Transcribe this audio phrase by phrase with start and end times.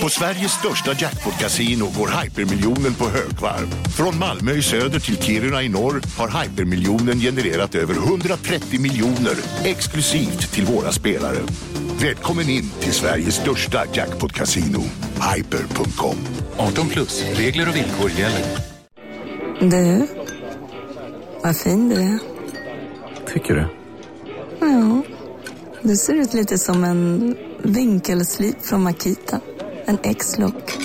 [0.00, 3.66] På Sveriges största jackpot-kasino går hypermiljonen på högvarv.
[3.96, 10.52] Från Malmö i söder till Kiruna i norr har hypermiljonen genererat över 130 miljoner exklusivt
[10.52, 11.38] till våra spelare.
[12.00, 14.82] Välkommen in till Sveriges största jackpot-kasino,
[15.34, 16.16] hyper.com.
[16.56, 18.44] 18 plus, regler och villkor gäller.
[19.60, 20.06] Du,
[21.42, 22.18] vad fin du är.
[23.32, 23.66] Tycker du?
[24.60, 25.02] Ja,
[25.82, 29.40] du ser ut lite som en vinkelslip från Makita.
[29.84, 30.78] En X-look.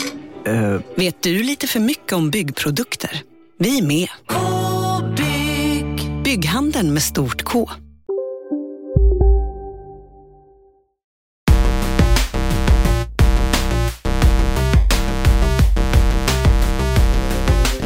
[0.46, 3.22] Eh, Vet du lite för mycket om byggprodukter?
[3.60, 4.08] Vi är med.
[4.28, 6.24] -bygg.
[6.24, 7.70] Bygghandeln med stort K.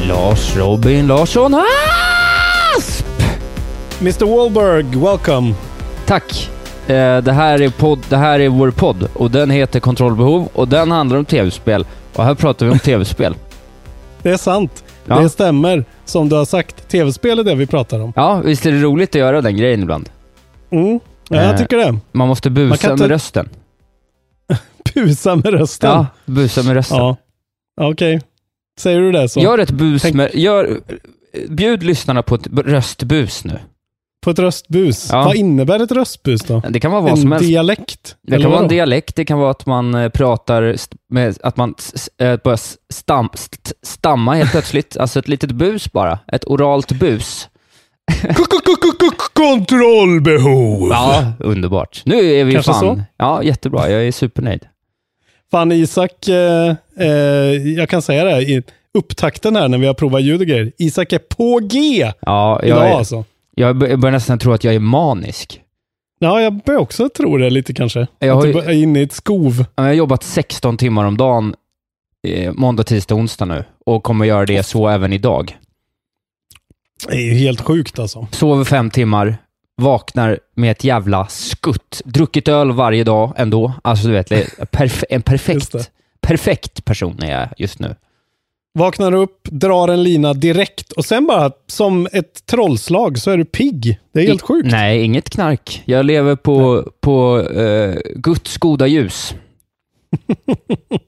[0.08, 1.54] Lars Robin Larsson
[2.76, 3.06] Asp!
[4.00, 5.54] Mr Wahlberg, welcome.
[6.06, 6.48] Tack.
[6.86, 10.68] Eh, det, här är podd, det här är vår podd och den heter Kontrollbehov och
[10.68, 11.86] den handlar om tv-spel.
[12.14, 13.34] Och här pratar vi om tv-spel.
[14.22, 14.84] Det är sant.
[15.06, 15.20] Ja.
[15.20, 15.84] Det stämmer.
[16.04, 18.12] Som du har sagt, tv-spel är det vi pratar om.
[18.16, 20.08] Ja, visst är det roligt att göra den grejen ibland?
[20.70, 21.00] Mm.
[21.28, 21.46] Ja, Eh.
[21.46, 21.98] jag tycker det.
[22.12, 23.48] Man måste busa Man med rösten.
[24.94, 25.90] Pusa med rösten.
[25.90, 26.98] Ja, busa med rösten.
[26.98, 27.16] Ja.
[27.80, 28.20] Okej.
[28.80, 29.40] Säger du det så.
[29.40, 30.30] Gör ett bus Tänk- med...
[30.34, 30.80] Gör,
[31.48, 33.58] bjud lyssnarna på ett röstbus nu.
[34.22, 35.08] På ett röstbus.
[35.12, 35.24] Ja.
[35.24, 36.62] Vad innebär ett röstbus då?
[36.68, 37.46] Det kan vara vad en som helst.
[37.48, 38.16] dialekt?
[38.22, 40.76] Det kan vara en dialekt, det kan vara att man eh, pratar
[41.08, 41.74] med, att man
[42.18, 42.60] eh, börjar
[42.92, 44.96] stam, st- stamma helt plötsligt.
[44.96, 46.18] Alltså ett litet bus bara.
[46.32, 47.48] Ett oralt bus.
[49.32, 50.88] Kontrollbehov!
[50.90, 52.02] Ja, underbart.
[52.04, 52.80] Nu är vi Kanske fan...
[52.80, 53.02] så?
[53.18, 53.90] Ja, jättebra.
[53.90, 54.66] Jag är supernöjd.
[55.50, 57.08] Fan Isak, eh, eh,
[57.76, 58.62] jag kan säga det i
[58.98, 60.72] upptakten här när vi har provat ljud och grejer.
[60.78, 63.24] Isak är på G Ja, idag jag, är, alltså.
[63.54, 65.60] Jag bör- jag börjar nästan tro att jag är manisk.
[66.18, 68.06] Ja, jag börjar också tro det lite kanske.
[68.18, 69.64] Jag att har du ju- är inne i ett skov.
[69.74, 71.54] Jag har jobbat 16 timmar om dagen
[72.28, 75.56] eh, måndag, tisdag, onsdag nu och kommer göra det så även idag.
[77.08, 78.26] Det är ju helt sjukt alltså.
[78.32, 79.36] Sover fem timmar,
[79.76, 82.02] vaknar med ett jävla skutt.
[82.04, 83.72] Druckit öl varje dag ändå.
[83.84, 85.90] Alltså du vet, perf- en perfekt,
[86.20, 87.94] perfekt person är jag just nu.
[88.78, 93.44] Vaknar upp, drar en lina direkt och sen bara som ett trollslag så är du
[93.44, 94.00] pigg.
[94.12, 94.68] Det är helt I- sjukt.
[94.70, 95.82] Nej, inget knark.
[95.84, 99.34] Jag lever på, på eh, Guds goda ljus.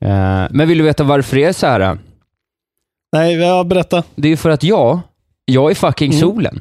[0.01, 1.99] Eh, men vill du veta varför det är så här?
[3.13, 4.03] Nej, jag berätta.
[4.15, 5.01] Det är för att jag,
[5.45, 6.21] jag är fucking Mm.
[6.21, 6.61] solen.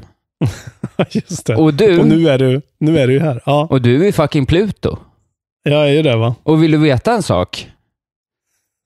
[1.12, 1.56] Just det.
[1.56, 3.42] Och du, Och nu är du, nu är du här.
[3.46, 4.98] Ja, och du är fucking Pluto.
[5.64, 6.36] jag är ju det va.
[6.44, 7.70] Och vill du veta en sak?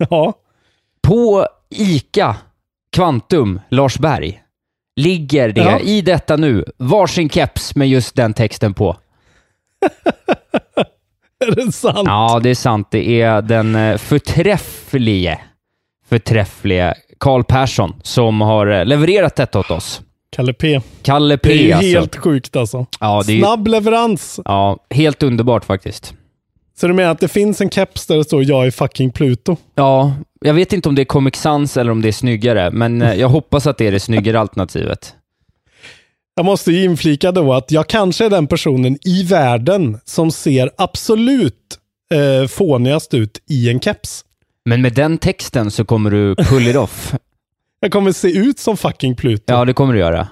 [0.09, 0.33] Ja.
[1.07, 2.35] På ICA
[2.95, 4.41] Kvantum Larsberg
[4.95, 5.79] ligger det Ja.
[5.79, 8.97] i detta nu varsin keps med just den texten på.
[11.45, 12.01] Är det sant?
[12.05, 12.87] Ja, det är sant.
[12.91, 15.39] Det är den eh, förträfflige,
[16.09, 20.01] förträfflige Karl Persson som har eh, levererat detta åt oss.
[20.29, 20.81] Kalle P.
[21.01, 21.89] Kalle P Det är ju alltså.
[21.99, 22.85] helt sjukt alltså.
[22.99, 24.39] Ja, det är Snabb leverans.
[24.45, 26.13] ja, helt underbart faktiskt.
[26.79, 29.57] Så du menar att det finns en keps där det står jag är fucking Pluto?
[29.75, 33.01] Ja, jag vet inte om det är Comic Sans eller om det är snyggare, men
[33.01, 35.15] eh, jag hoppas att det är det snyggare alternativet.
[36.35, 40.71] Jag måste ju inflika då att jag kanske är den personen i världen som ser
[40.77, 41.79] absolut
[42.13, 44.25] eh, fånigast ut i en keps.
[44.65, 47.15] Men med den texten så kommer du pull it off.
[47.79, 49.43] Jag kommer se ut som fucking Pluto.
[49.53, 50.27] Ja, det kommer du göra.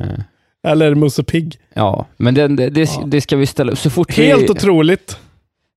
[0.66, 1.58] Eller Musse Pigg.
[1.74, 4.48] Ja, men det, det, det, det ska vi ställa så fort Helt vi...
[4.48, 5.18] otroligt.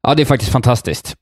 [0.03, 1.16] Ja, det är faktiskt fantastiskt.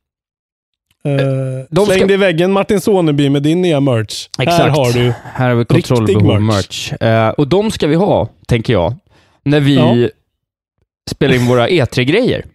[1.70, 4.28] De släng ska- dig i väggen Martin Soneby med din nya merch.
[4.40, 4.62] Exakt.
[4.64, 5.14] Här har du.
[5.24, 6.92] Här har vi kontrollbehov merch.
[6.92, 7.02] merch.
[7.02, 8.94] Eh, och de ska vi ha, tänker jag,
[9.46, 10.10] när vi Ja.
[11.12, 12.46] spelar in våra E3-grejer.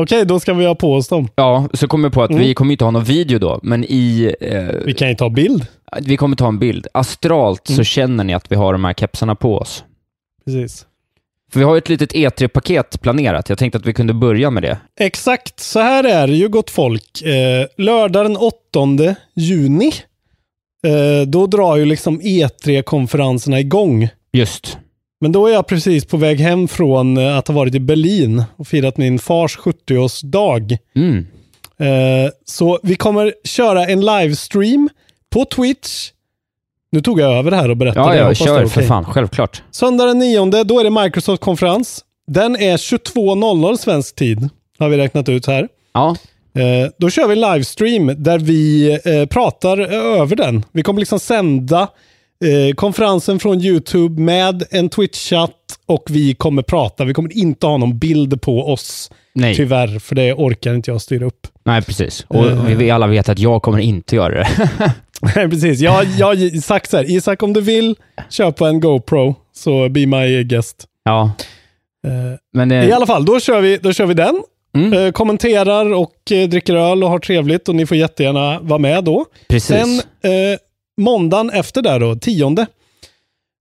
[0.00, 1.28] Okej, då ska vi ha på oss dem.
[1.34, 2.42] Ja, så kommer jag på att Mm.
[2.42, 4.34] vi kommer inte ha någon video då, men i...
[4.40, 5.66] Eh, Vi kan ju ta bild.
[6.02, 6.86] vi kommer ta en bild.
[6.94, 7.84] Astralt så Mm.
[7.84, 9.84] känner ni att vi har de här kepsarna på oss.
[10.44, 10.86] Precis.
[11.54, 13.48] För vi har ju ett litet E3-paket planerat.
[13.48, 14.78] Jag tänkte att vi kunde börja med det.
[15.00, 17.22] Exakt, så här är det ju gott folk.
[17.22, 19.92] Eh, lördag den 8 juni,
[20.86, 24.08] eh, då drar ju liksom E3-konferenserna igång.
[24.32, 24.78] Just.
[25.20, 28.44] Men då är jag precis på väg hem från eh, att ha varit i Berlin
[28.56, 30.78] och firat min fars 70-årsdag.
[30.96, 31.26] Mm.
[31.78, 34.88] Eh, så vi kommer köra en livestream
[35.30, 36.10] på Twitch.
[36.94, 38.06] Nu tog jag över här och berättade.
[38.06, 39.04] Ja, Jag ja, det kör är för fan.
[39.04, 39.62] Självklart.
[39.70, 42.00] Söndag den 9, då är det Microsoft-konferens.
[42.26, 44.48] Den är 22.00 svensk tid,
[44.78, 45.68] har vi räknat ut här.
[45.94, 46.16] Ja,
[46.56, 49.78] Eh, då kör vi livestream där vi eh, pratar
[50.20, 50.64] över den.
[50.72, 51.88] Vi kommer liksom sända
[52.44, 55.50] eh, konferensen från YouTube med en Twitch-chatt
[55.86, 57.04] och vi kommer prata.
[57.04, 59.54] Vi kommer inte ha någon bild på oss, nej.
[59.54, 61.46] tyvärr, för det orkar inte jag styra upp.
[61.64, 62.24] Nej, precis.
[62.28, 62.64] Och Eh.
[62.64, 64.70] vi- alla vet att jag kommer inte göra det.
[65.36, 65.80] Nej, precis.
[65.80, 67.96] Jag jag har sagt så här, Isak om du vill
[68.30, 70.84] köpa en GoPro, så be my guest.
[71.04, 71.30] ja,
[72.06, 72.10] Eh,
[72.52, 72.84] men det...
[72.86, 74.42] I alla fall, då kör vi, då kör vi den.
[74.76, 74.92] Mm.
[74.92, 76.12] Eh, kommenterar och
[76.48, 79.24] dricker öl och har trevligt och ni får jättegärna vara med då.
[79.48, 79.66] Precis.
[79.76, 80.00] Sen
[80.96, 82.66] måndagen efter där då, tionde,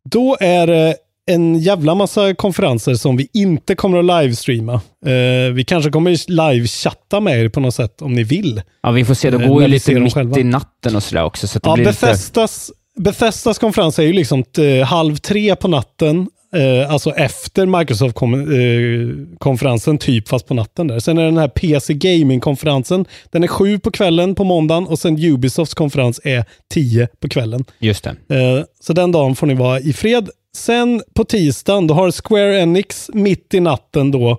[0.09, 0.95] då är det
[1.25, 4.74] en jävla massa konferenser som vi inte kommer att livestreama.
[5.06, 8.62] Eh, vi kanske kommer livechatta med er på något sätt om ni vill.
[8.83, 9.30] ja, vi får se.
[9.30, 10.39] Det eh, går ju lite mitt själva.
[10.39, 11.47] i natten och sådär också.
[11.47, 12.06] Så Ja, blir lite...
[12.06, 19.98] Bethesdas, Bethesdas konferens är ju liksom eh, halv tre på natten, eh, alltså efter Microsoft-konferensen,
[19.98, 21.00] typ fast på natten där.
[21.00, 25.18] Sen är den här PC Gaming-konferensen, den är sju på kvällen på måndagen och sen
[25.18, 27.66] Ubisofts konferens är tio på kvällen.
[27.80, 28.10] Just det.
[28.10, 30.30] Eh, så den dagen får ni vara i fred.
[30.56, 34.30] Sen på tisdagen, då har Square Enix mitt i natten då,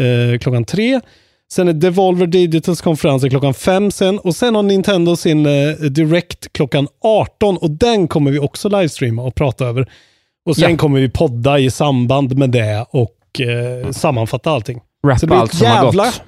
[0.00, 1.00] eh, klockan tre.
[1.52, 6.52] Sen är Devolver Digitals konferens klockan fem sen och sen har Nintendo sin eh, Direct
[6.52, 9.88] klockan 18 och den kommer vi också livestreama och prata över.
[10.46, 10.76] Och sen Ja.
[10.76, 14.80] kommer vi podda i samband med det och eh, sammanfatta allting.
[15.06, 16.22] Rappa blir allt som har jävla- gått.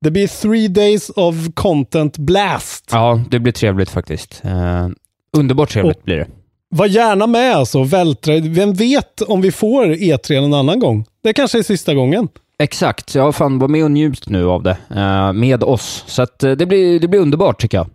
[0.00, 2.88] Det blir three days of content blast.
[2.92, 4.42] Ja, det blir trevligt faktiskt.
[4.44, 4.88] Eh,
[5.36, 6.26] underbart trevligt blir det.
[6.70, 8.38] Var gärna med alltså, vältra.
[8.40, 11.04] Vem vet om vi får E3 en annan gång?
[11.22, 12.28] Det kanske är sista gången.
[12.58, 13.14] Exakt.
[13.14, 14.76] Ja, fan, var med och njut nu av det.
[14.96, 16.04] eh, med oss.
[16.06, 17.86] Så att, eh, det, blir, det blir underbart tycker jag.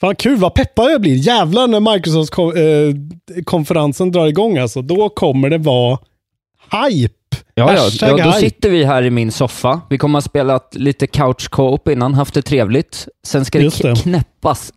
[0.00, 1.14] Fan kul, vad peppad jag blir.
[1.14, 4.82] Jävlar när Microsoft-konferensen drar igång alltså.
[4.82, 5.98] Då kommer det vara
[6.90, 7.14] hype.
[7.54, 9.80] Ja, ja, ja, då sitter vi här i min soffa.
[9.90, 13.08] Vi kommer att ha spelat lite couch co-op innan, haft det trevligt.
[13.26, 13.94] Sen ska det, Just det.
[14.02, 14.72] knäppas.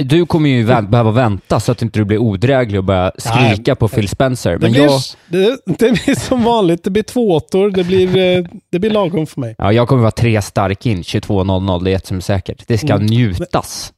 [0.00, 3.74] Du kommer ju vä- behöva vänta så att inte du blir odräglig och börjar skrika
[3.74, 4.50] på Phil Spencer.
[4.52, 8.44] Det Men blir, jag, det, det blir som vanligt, det blir tvååttor, det blir, eh,
[8.72, 9.54] det blir lagom för mig.
[9.58, 12.64] ja, jag kommer vara tre stark in 22.00, det är ett som är säkert.
[12.68, 13.06] Det ska Mm.
[13.06, 13.92] njutas.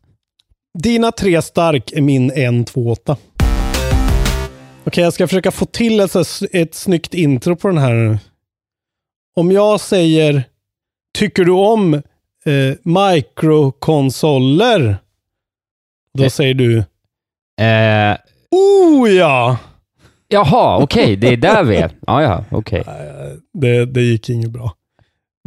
[0.78, 3.16] Dina tre stark är min en tvååtta.
[4.84, 6.16] Okej, jag ska försöka få till ett,
[6.52, 8.18] ett snyggt intro på den här nu.
[9.36, 10.44] Om jag säger,
[11.18, 12.00] tycker du om eh,
[12.82, 14.96] mikrokonsoler?
[16.18, 16.28] Då Eh.
[16.30, 16.84] säger du,
[17.60, 18.16] Eh,
[18.50, 19.56] oh ja!
[20.28, 21.90] jaha, okej, det är där vi är.
[22.06, 22.84] Ja, ja, okej.
[23.52, 24.72] Det, det gick inget bra.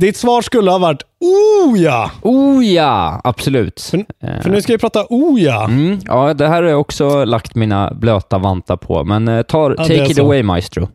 [0.02, 2.12] Ditt svar skulle ha varit, oh ja!
[2.22, 3.82] Oh ja, absolut.
[3.82, 5.66] För, för nu ska vi prata oh ja.
[5.66, 9.76] Mm, ja, det här har jag också lagt mina blöta vantar på, men eh, tar,
[9.78, 10.24] Ja, take it så.
[10.24, 10.88] away maestro.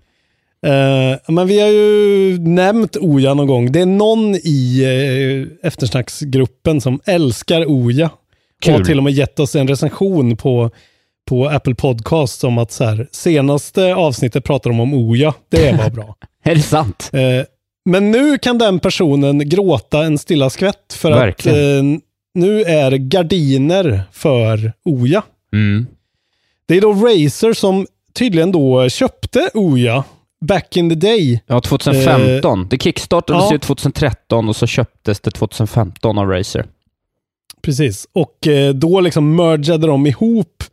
[0.66, 3.72] Eh, men vi har ju nämnt Oja någon gång.
[3.72, 8.06] Det är någon i uh, eftersnacksgruppen som älskar Oja.
[8.06, 8.74] Och Kul.
[8.74, 10.70] har till och med gett oss en recension på,
[11.28, 15.34] på Apple Podcast om att så här, senaste avsnittet pratar de om Oja.
[15.48, 16.16] Det var bra.
[16.44, 17.10] Är det sant?
[17.12, 17.20] Eh,
[17.84, 21.94] men nu kan den personen gråta en stilla skvätt för Verkligen.
[21.94, 22.00] att eh,
[22.34, 25.22] nu är gardiner för Oja.
[25.52, 25.86] Mm.
[26.66, 30.04] Det är då Razer som tydligen då köpte Oja
[30.40, 31.40] back in the day.
[31.46, 32.66] Ja, 2015.
[32.70, 33.52] det kickstartades ja.
[33.52, 36.66] ju 2013 och så köptes det 2015 av Razer.
[37.62, 40.64] Precis, och eh, då liksom mergade de ihop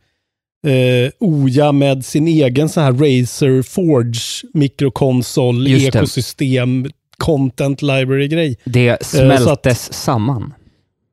[0.66, 6.90] eh, Oja med sin egen så här Razer Forge mikrokonsol, ekosystem,
[7.24, 8.56] content library-grej.
[8.64, 10.54] Det Eh, smältes samman.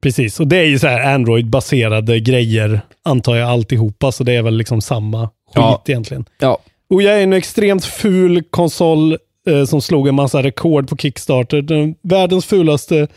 [0.01, 4.41] Precis, och det är ju så här Android-baserade grejer, antar jag alltihopa, så det är
[4.41, 5.83] väl liksom samma skit Ja.
[5.87, 6.25] egentligen.
[6.39, 6.57] Ja,
[6.89, 11.61] Oja är en extremt ful konsol eh, som slog en massa rekord på Kickstarter.
[11.61, 13.07] Den, världens fulaste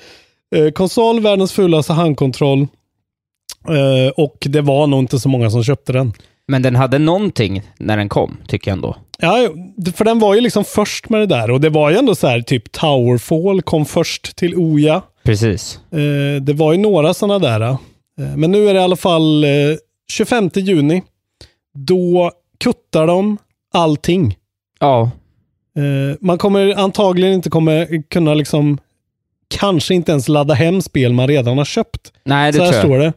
[0.56, 2.66] eh, konsol, världens fulaste handkontroll.
[3.68, 6.12] Eh, och det var nog inte så många som köpte den.
[6.48, 8.96] Men den hade någonting när den kom, tycker jag ändå.
[9.18, 9.48] Ja,
[9.94, 12.26] för den var ju liksom först med det där och det var ju ändå så
[12.26, 15.02] här typ Towerfall kom först till Oja.
[15.24, 15.80] Precis.
[15.92, 17.60] Eh, det var ju några sådana där.
[17.60, 17.76] Eh,
[18.36, 19.50] men nu är det i alla fall eh,
[20.12, 21.02] 25 juni.
[21.74, 23.38] Då kuttar de
[23.74, 24.36] allting.
[24.80, 25.10] Ja,
[25.78, 28.78] Eh, man kommer antagligen inte kommer kunna liksom
[29.58, 32.12] kanske inte ens ladda hem spel man redan har köpt.
[32.24, 32.84] nej det Så här tror jag.
[32.84, 33.12] står det.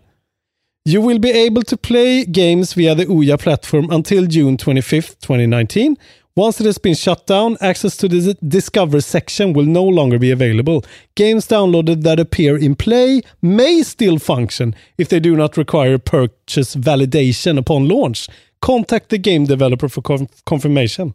[0.85, 5.95] You will be able to play games via the Ouya platform until June 25th, 2019,
[6.35, 10.31] Once it has been shut down, access to the Discover section will no longer be
[10.31, 10.81] available.
[11.15, 16.75] Games downloaded that appear in Play may still function if they do not require purchase
[16.75, 18.29] validation upon launch.
[18.61, 21.13] Contact the game developer for conf- confirmation.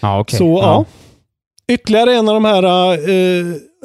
[0.00, 0.38] Ja, okej.
[0.38, 0.58] Så ja.
[0.62, 0.84] Ja.
[1.74, 2.62] Ytterligare en av de här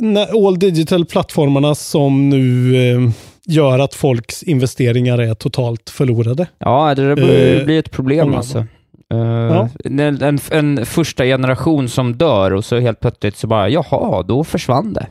[0.02, 3.10] na- all digital-plattformarna som nu eh,
[3.48, 6.48] gör att folks investeringar är totalt förlorade.
[6.58, 8.58] Ja, det blir, Eh, blir ett problem alltså.
[8.58, 9.70] Eh, Ja.
[9.84, 14.94] en, en, första generation som dör och så helt plötsligt så bara, jaha, då försvann
[14.94, 15.08] det.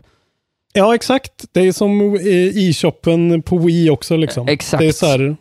[0.72, 1.32] Ja, exakt.
[1.52, 4.16] Det är som eh, e-shoppen på Wii också.
[4.16, 4.48] Liksom.
[4.48, 4.80] Exakt.
[4.80, 5.36] Det är så här,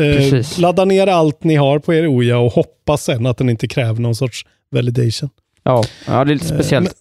[0.00, 3.68] eh, ladda ner allt ni har på er Oja och hoppas sen att den inte
[3.68, 5.30] kräver någon sorts validation.
[5.62, 6.94] Ja, ja det är lite Eh, speciellt.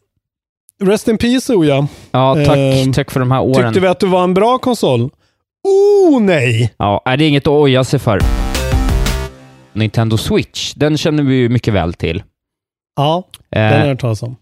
[0.84, 1.88] Rest in peace Oja.
[2.12, 3.54] Ja, tack, ehm, tack för de här åren.
[3.74, 5.10] Tyckte vi att du var en bra konsol?
[5.64, 6.74] Oh nej!
[6.78, 8.20] Ja, det är inget att oja sig för.
[9.74, 12.24] Nintendo Switch, den känner vi ju mycket väl till.
[12.96, 14.36] Ja, Eh, den har jag hört talas om.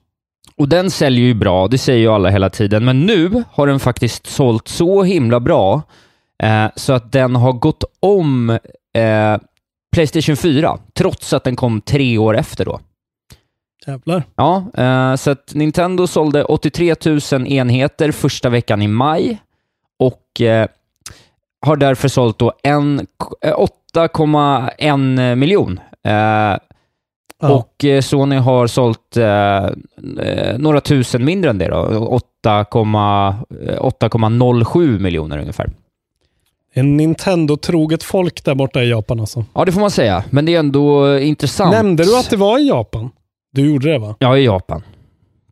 [0.58, 2.86] Och den säljer ju bra, det säger ju alla hela tiden.
[2.86, 5.82] Men nu har den faktiskt sålt så himla bra
[6.44, 8.50] eh, så att den har gått om
[8.98, 9.38] eh,
[9.96, 12.80] Playstation 4, trots att den kom tre år efter då.
[13.88, 14.24] Jävlar.
[14.36, 16.96] Ja, eh, så att Nintendo sålde 83
[17.32, 19.38] 000 enheter första veckan i maj
[20.00, 20.68] och eh,
[21.66, 23.08] har därför sålt då en-
[23.42, 23.54] eh,
[23.94, 25.80] 8,1 miljon.
[26.06, 26.58] Eh,
[27.42, 27.50] Ja.
[27.50, 29.66] Och eh, Sony har sålt eh,
[30.58, 31.78] några tusen mindre än det då,
[32.42, 32.66] 8,, eh,
[33.82, 35.70] 8,07 miljoner ungefär.
[36.74, 39.46] En Nintendo-troget folk där borta i Japan alltså.
[39.54, 41.72] Ja, det får man säga, men det är ändå intressant.
[41.72, 43.10] Nämnde du att det var i Japan?
[43.54, 44.16] Du gjorde det va?
[44.20, 44.84] Ja, i Japan.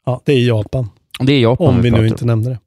[0.05, 0.89] Ja, det är i Japan.
[1.19, 2.13] Det är Japan Om vi pratar nu om.
[2.13, 2.59] inte nämnde det.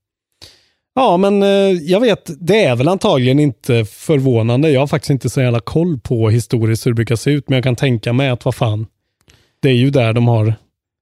[0.95, 1.49] Ja, men eh,
[1.83, 4.71] jag vet, det är väl antagligen inte förvånande.
[4.71, 7.57] Jag har faktiskt inte så jävla koll på historiskt hur det brukar se ut, men
[7.57, 8.87] jag kan tänka mig att vad fan,
[9.63, 10.55] det är ju där de har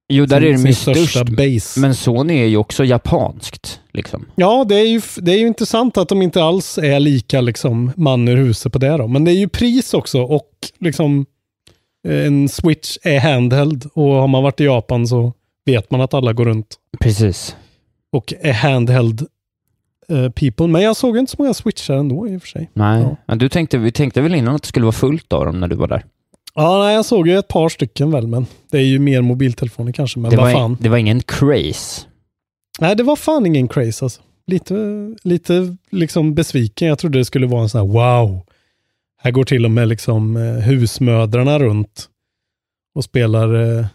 [0.09, 1.29] Jo, där sin, är de ju störst.
[1.29, 1.79] base.
[1.79, 3.79] Men Sony är ju också japanskt.
[3.93, 4.25] Liksom.
[4.35, 7.91] Ja, det är, ju, det är ju intressant att de inte alls är lika liksom,
[7.97, 9.07] man ur huset på det då.
[9.07, 11.25] Men det är ju pris också och liksom
[12.09, 15.33] en switch är handheld och har man varit i Japan så
[15.65, 17.55] vet man att alla går runt Precis.
[18.11, 19.25] och är handheld
[20.09, 20.67] eh, people.
[20.67, 22.69] Men jag såg inte så många switchar ändå i och för sig.
[22.73, 23.15] Nej, Ja.
[23.25, 25.67] men du tänkte, vi tänkte väl innan att det skulle vara fullt av dem när
[25.67, 26.05] du var där?
[26.55, 29.91] Ja, nej, jag såg ju ett par stycken väl, men det är ju mer mobiltelefoner
[29.91, 30.19] kanske.
[30.19, 30.77] Men Det var, fan.
[30.79, 32.01] det var ingen craze.
[32.79, 34.21] Nej, det var fan ingen craze alltså.
[34.47, 34.75] Lite,
[35.23, 36.87] lite liksom besviken.
[36.87, 38.41] Jag trodde det skulle vara en sån här wow.
[39.27, 42.05] Här går till och med liksom eh, husmödrarna runt
[42.95, 43.53] och spelar.
[43.79, 43.85] Eh,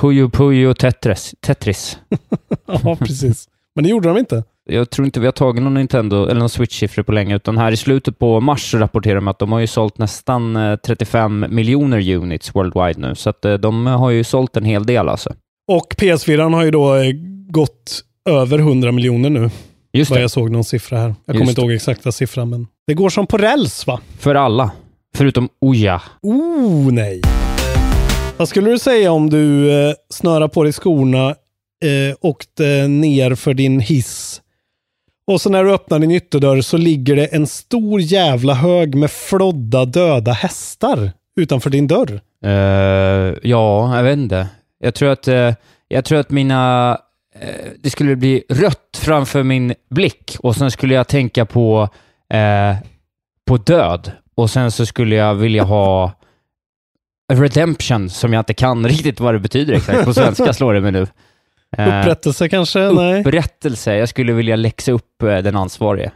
[0.00, 1.34] Puyo Puyo Tetris.
[1.40, 1.98] Tetris.
[2.66, 3.48] ja, precis.
[3.74, 4.44] Men det gjorde de inte.
[4.64, 7.72] Jag tror inte vi har tagit någon Nintendo eller någon Switch-siffror på länge, utan här
[7.72, 12.16] i slutet på mars rapporterar de att de har ju sålt nästan eh, 35 miljoner
[12.16, 15.34] units worldwide nu, så att eh, de har ju sålt en hel del alltså.
[15.72, 17.12] Och PS4 har ju då eh,
[17.50, 19.50] gått över 100 miljoner nu.
[19.98, 21.06] Just Vad det, jag såg någon siffra här.
[21.06, 24.00] Jag kommer Just inte ihåg exakta siffran, men det går som på räls va?
[24.18, 24.70] för alla.
[25.16, 26.02] Förutom Oja.
[26.22, 27.22] Oh nej.
[28.36, 33.54] Vad skulle du säga om du eh, snörar på dig skorna, eh, åkte ner för
[33.54, 34.40] din hiss
[35.26, 39.10] och så när du öppnar din ytterdörr så ligger det en stor jävla hög med
[39.10, 42.20] flodda döda hästar utanför din dörr.
[42.44, 42.50] Eh,
[43.42, 44.48] ja, jag vet inte.
[44.78, 45.54] Jag tror att, eh,
[45.88, 46.98] jag tror att mina...
[47.40, 51.88] eh, det skulle bli rött framför min blick och sen skulle jag tänka på,
[52.32, 52.76] eh,
[53.46, 56.12] på död och sen så skulle jag vilja ha
[57.32, 60.04] redemption som jag inte kan riktigt vad det betyder exakt.
[60.04, 61.06] På svenska slår det mig nu.
[61.76, 62.78] Eh, Upprättelse kanske?
[62.92, 63.94] Nej, upprättelse.
[63.96, 66.10] Jag skulle vilja läxa upp eh, den ansvarige.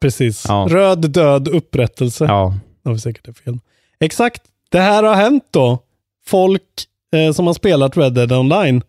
[0.00, 0.44] precis.
[0.48, 0.66] Ja.
[0.70, 2.24] Röd död upprättelse.
[2.24, 2.54] Ja.
[2.84, 3.58] Det var säkert fel.
[4.00, 4.42] Exakt.
[4.70, 5.78] Det här har hänt då.
[6.26, 6.62] Folk
[7.14, 8.82] eh, som har spelat Red Dead Online,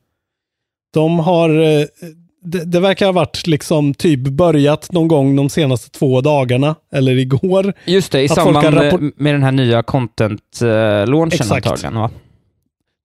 [0.94, 1.86] de har, eh,
[2.44, 7.18] det, det verkar ha varit liksom typ börjat någon gång de senaste två dagarna, eller
[7.18, 7.74] igår.
[7.86, 8.74] Just det, i samband
[9.16, 11.96] med, den här nya content-launchen antagligen.
[11.96, 12.10] Va?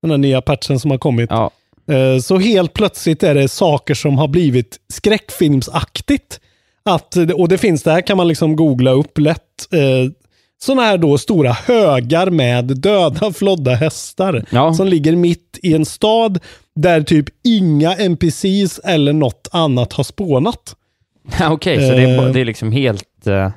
[0.02, 1.30] Den här nya patchen som har kommit.
[1.30, 1.50] Ja.
[1.90, 6.40] Eh, Så helt plötsligt är det saker som har blivit skräckfilmsaktigt.
[6.84, 9.72] Att, och det finns, det här kan man liksom googla upp lätt.
[9.72, 10.10] Eh,
[10.58, 14.44] Sådana här då stora högar med döda flodda hästar.
[14.50, 14.74] Ja.
[14.74, 16.38] Som ligger mitt i en stad
[16.76, 20.76] där typ inga NPCs eller något annat har spånat.
[21.50, 22.32] Okej, så det är, Eh.
[22.32, 23.26] det är liksom helt...
[23.26, 23.50] eh,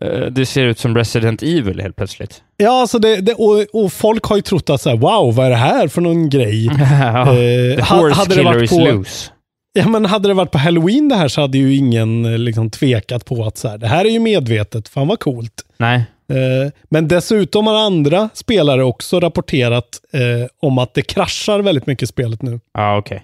[0.00, 2.42] eh, det ser ut som Resident Evil helt plötsligt.
[2.56, 5.46] Ja, alltså det, det, och, och folk har ju trott att så här, wow, vad
[5.46, 6.64] är det här för någon grej?
[6.90, 9.30] ja, Eh, ha- horse hade det varit på- loose.
[9.74, 13.24] Ja, men hade det varit på halloween det här så hade ju ingen liksom tvekat
[13.24, 15.52] på att så här, det här är ju medvetet, fan vad coolt.
[15.78, 16.04] Nej.
[16.28, 22.02] Eh, men dessutom har andra spelare också rapporterat eh, om att det kraschar väldigt mycket
[22.02, 22.60] i spelet nu.
[22.74, 23.22] Ja, okej.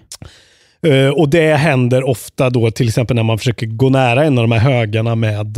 [0.87, 4.43] Eh, och det händer ofta då till exempel när man försöker gå nära en av
[4.43, 5.57] de här högarna med,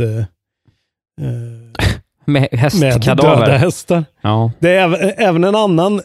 [2.24, 2.48] Med
[2.80, 4.04] med döda hästar.
[4.20, 4.52] Ja.
[4.58, 6.00] Det är även, en annan,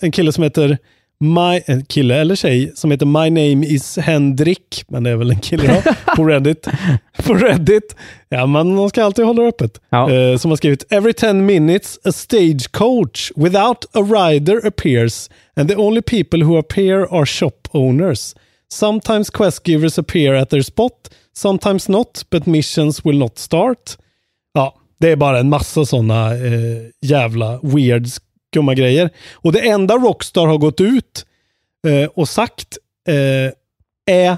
[0.00, 0.78] en kille som heter
[1.22, 5.30] My, en kille eller tjej som heter My name is Henrik, men det är väl
[5.30, 6.68] en kille då, på Reddit.
[7.24, 7.96] på Reddit.
[8.28, 9.80] Ja, men man ska alltid hålla det öppet.
[9.90, 10.10] Ja.
[10.10, 15.76] Eh, som har skrivit Every 10 minutes a stagecoach without a rider appears and the
[15.76, 18.34] only people who appear are shop owners.
[18.72, 23.96] Sometimes quest givers appear at their spot, sometimes not, but missions will not start.
[24.54, 28.06] Ja, det är bara en massa sådana eh, jävla weird
[28.52, 29.10] skumma grejer.
[29.34, 31.26] Och det enda Rockstar har gått ut
[31.86, 32.78] eh, och sagt
[33.08, 34.36] eh, är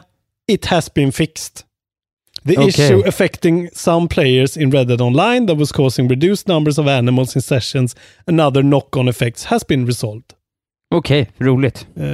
[0.52, 1.61] It has been fixed.
[2.47, 2.68] The Okej.
[2.68, 7.37] issue affecting some players in Red Dead Online that was causing reduced numbers of animals
[7.37, 10.25] in sessions and other knock-on effects has been resolved.
[10.94, 11.87] Okej, roligt.
[11.97, 12.04] Eh,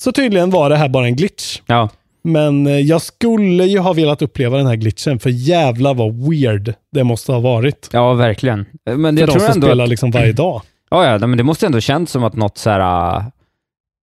[0.00, 1.60] så tydligen var det här bara en glitch.
[1.66, 1.88] Ja.
[2.22, 6.74] Men eh, jag skulle ju ha velat uppleva den här glitchen, för jävla vad weird
[6.92, 7.88] det måste ha varit.
[7.92, 8.66] Ja, verkligen.
[8.84, 10.62] Men För jag de tror som ändå spelar att, liksom varje dag.
[10.90, 13.24] Ja, ja, men det måste ändå känns som att något så här äh,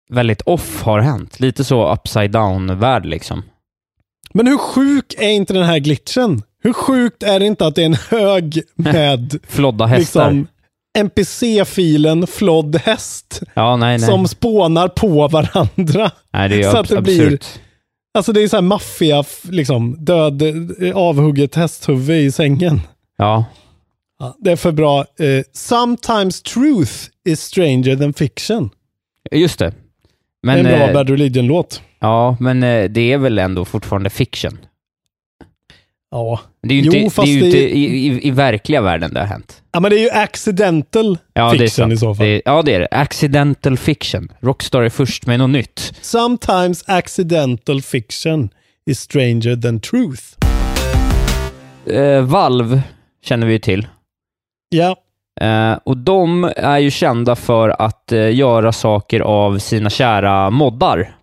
[0.09, 1.39] väldigt off har hänt.
[1.39, 3.43] Lite så upside down-värld liksom.
[4.33, 6.43] Men hur sjuk är inte den här glitchen?
[6.63, 10.31] Hur sjukt är det inte att det är en hög med Flodda hästar.
[10.31, 10.47] liksom
[10.97, 14.07] NPC-filen flodd häst ja, nej, nej.
[14.09, 16.11] som spånar på varandra?
[16.33, 17.45] nej, det är så att det blir- absurt.
[18.13, 20.41] Alltså det är så här maffia, liksom död,
[20.81, 22.81] eh, avhugget hästhuvud i sängen.
[23.17, 23.45] Ja.
[24.21, 24.99] Ja, det är för bra.
[24.99, 26.93] Eh, Sometimes truth
[27.25, 28.69] is stranger than fiction.
[29.31, 29.73] Just det.
[30.43, 31.81] Men, det är en bra eh, Bad Religion-låt.
[31.99, 34.57] ja, men eh, det är väl ändå fortfarande fiction.
[36.11, 36.39] Ja.
[36.63, 39.19] Det är ju Jo, inte, det är ju inte i, i, i verkliga världen det
[39.19, 39.61] har hänt.
[39.71, 42.25] ja, men det är ju accidental Ja, fiction i så fall.
[42.25, 42.87] Det är, ja, det är det.
[42.91, 44.31] Accidental fiction.
[44.39, 45.93] Rockstar är först med något nytt.
[46.01, 48.49] Sometimes accidental fiction
[48.85, 50.23] is stranger than truth.
[51.85, 52.81] Eh, Valve
[53.23, 53.87] känner vi ju till.
[54.73, 54.95] Ja,
[55.41, 61.15] Eh, och de är ju kända för att eh, göra saker av sina kära moddar.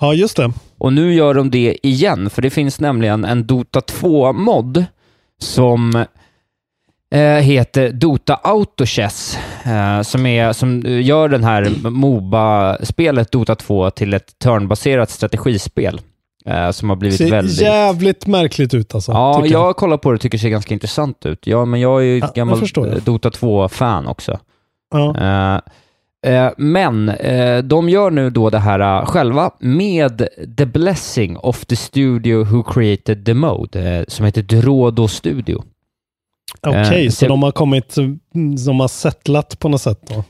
[0.00, 0.52] ja just det.
[0.78, 4.84] Och nu gör de det igen, för det finns nämligen en Dota 2-mod
[5.38, 6.04] som
[7.14, 13.90] eh, heter Dota Autochess, eh, som, är, som eh, gör den här Moba-spelet Dota 2
[13.90, 16.00] till ett turnbaserat strategispel.
[16.46, 17.60] Eh, som har blivit Ser väldigt...
[17.60, 19.12] jävligt märkligt ut alltså.
[19.12, 21.46] Ja, jag kollar på det och tycker det ser ganska intressant ut.
[21.46, 23.02] Ja, men jag är ju Ja, gammal jag.
[23.02, 24.38] Dota 2-fan också.
[24.94, 25.16] Ja.
[26.24, 31.36] Eh, eh, men eh, de gör nu då det här eh, själva med the blessing
[31.36, 35.64] of the studio who created the mode, som heter Drodo Studio.
[36.66, 38.18] Okej, Eh, så så- de har kommit, mm,
[38.66, 40.24] de har settlat på något sätt då?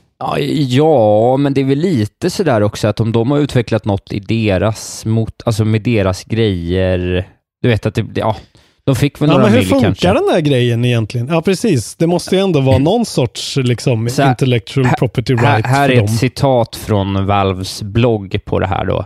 [0.67, 4.19] Ja, men det är väl lite sådär också att om de har utvecklat något i
[4.19, 7.27] deras, mot, alltså med deras grejer,
[7.61, 8.35] du vet att det, ja,
[8.83, 10.07] de fick väl Ja, några men hur funkar kanske.
[10.13, 11.27] den där grejen egentligen?
[11.27, 11.95] Ja, precis.
[11.95, 15.87] Det måste ju ändå vara någon sorts liksom, här- intellectual här- property Här, rights här
[15.87, 16.05] för är dem.
[16.05, 18.97] ett citat från Valves blogg på det här då.
[18.99, 19.05] Uh,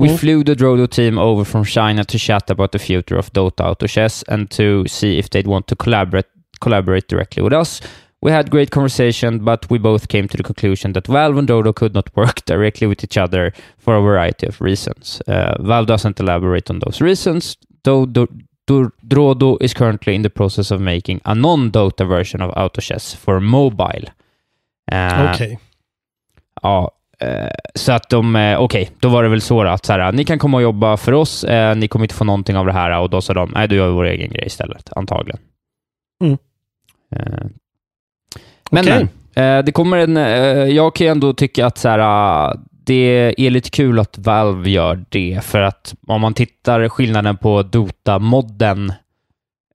[0.00, 0.18] we Mm.
[0.18, 3.86] flew the Drodo team over from China to chat about the future of Dota Auto
[3.88, 6.28] Chess and to see if they'd want to collaborate,
[6.60, 7.82] collaborate directly with us.
[8.24, 11.72] We had great conversation, but we both came to the conclusion that Valve and Dodo
[11.74, 15.20] could not work directly with each other for a variety of reasons.
[15.28, 18.28] Uh, Valve doesn't elaborate on those reasons, though Do-
[18.66, 23.14] Do- Drodo is currently in the process of making a non-Dota version of Auto Chess
[23.14, 24.06] for mobile.
[24.92, 25.58] Uh, Okej.
[26.62, 29.92] Ja, eh, så att de, eh, okej, då var det väl så då att så
[29.92, 32.66] här, ni kan komma och jobba för oss, eh, ni kommer inte få någonting av
[32.66, 35.40] det här och då sa de, nej, du gör vår egen grej istället, antagligen.
[36.22, 36.38] Mm.
[38.64, 39.06] Eh, men, Okej.
[39.34, 42.56] men, eh, det kommer en, eh, jag kan ju ändå tycka att så här, ah,
[42.86, 47.62] det är lite kul att Valve gör det, för att om man tittar skillnaden på
[47.62, 48.92] Dota-modden,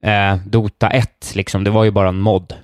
[0.02, 2.54] eh, Dota 1, liksom, det var ju bara en mod.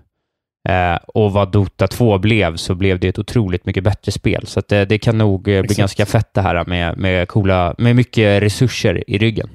[0.69, 4.47] Eh, och vad Dota 2 blev så blev det ett otroligt mycket bättre spel.
[4.47, 5.79] Så att det, det kan nog eh, bli Exakt.
[5.79, 9.49] ganska fett det här med, med, coola, med mycket resurser i ryggen.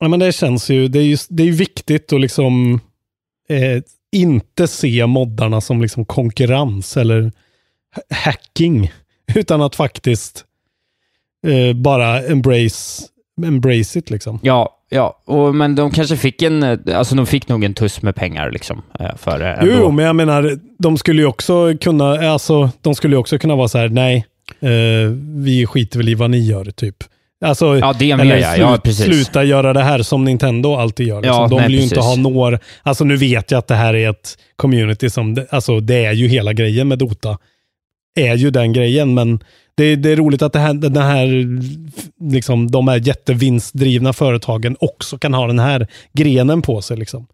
[0.00, 2.80] Ja, men det känns ju, det är ju det är viktigt att liksom
[3.48, 7.22] eh, inte se moddarna som liksom konkurrens eller
[7.94, 8.92] ha- hacking,
[9.34, 10.44] utan att faktiskt
[11.46, 13.02] eh, bara embrace,
[13.46, 14.38] embrace it liksom.
[14.42, 18.02] Ja, ja och, men de kanske fick en, eh, alltså de fick nog en tuss
[18.02, 19.58] med pengar liksom eh, för det.
[19.62, 19.82] Jo, ändå.
[19.82, 23.56] jo, men jag menar, de skulle ju också kunna, alltså, de skulle ju också kunna
[23.56, 24.26] vara så här, nej,
[24.60, 27.04] eh, vi skiter väl i vad ni gör, typ.
[27.42, 28.78] Alltså, Ja, det med eller ja.
[28.84, 29.04] Precis.
[29.04, 31.20] Sluta göra det här som Nintendo alltid gör.
[31.20, 31.36] Liksom.
[31.42, 32.08] Ja, De nej, vill ju inte precis.
[32.10, 32.58] ha några...
[32.82, 35.46] Alltså nu vet jag att det här är ett community som...
[35.50, 37.38] Alltså det är ju hela grejen med Dota.
[38.14, 39.40] Är ju den grejen, men
[39.74, 41.26] det, det är roligt att det här, den här,
[42.32, 46.96] liksom, de här jättevinstdrivna företagen också kan ha den här grenen på sig.
[46.96, 47.26] Liksom.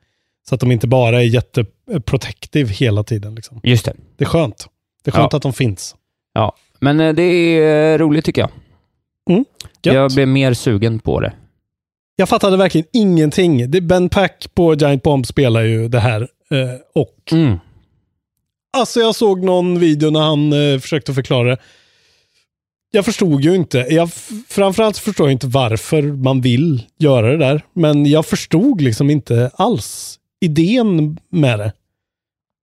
[0.48, 3.34] Så att de inte bara är jätteprotective hela tiden.
[3.34, 3.60] Liksom.
[3.62, 3.92] Just det.
[4.16, 4.66] Det är skönt.
[5.04, 5.36] Det är skönt Ja.
[5.36, 5.94] att de finns.
[6.34, 8.50] Ja, men eh, det är eh, roligt tycker jag.
[9.28, 9.44] Mm.
[9.82, 11.32] Jag blev mer sugen på det.
[12.16, 13.70] Jag fattade verkligen ingenting.
[13.86, 16.20] Ben Pack på Giant Bomb spelar ju det här.
[16.50, 16.58] Eh,
[16.94, 17.56] och Mm.
[18.76, 21.56] alltså jag såg någon video när han eh, försökte förklara det.
[22.90, 23.78] Jag förstod ju inte.
[23.90, 24.10] Jag,
[24.48, 27.62] framförallt förstår jag inte varför man vill göra det där.
[27.72, 31.72] Men jag förstod liksom inte alls idén med det.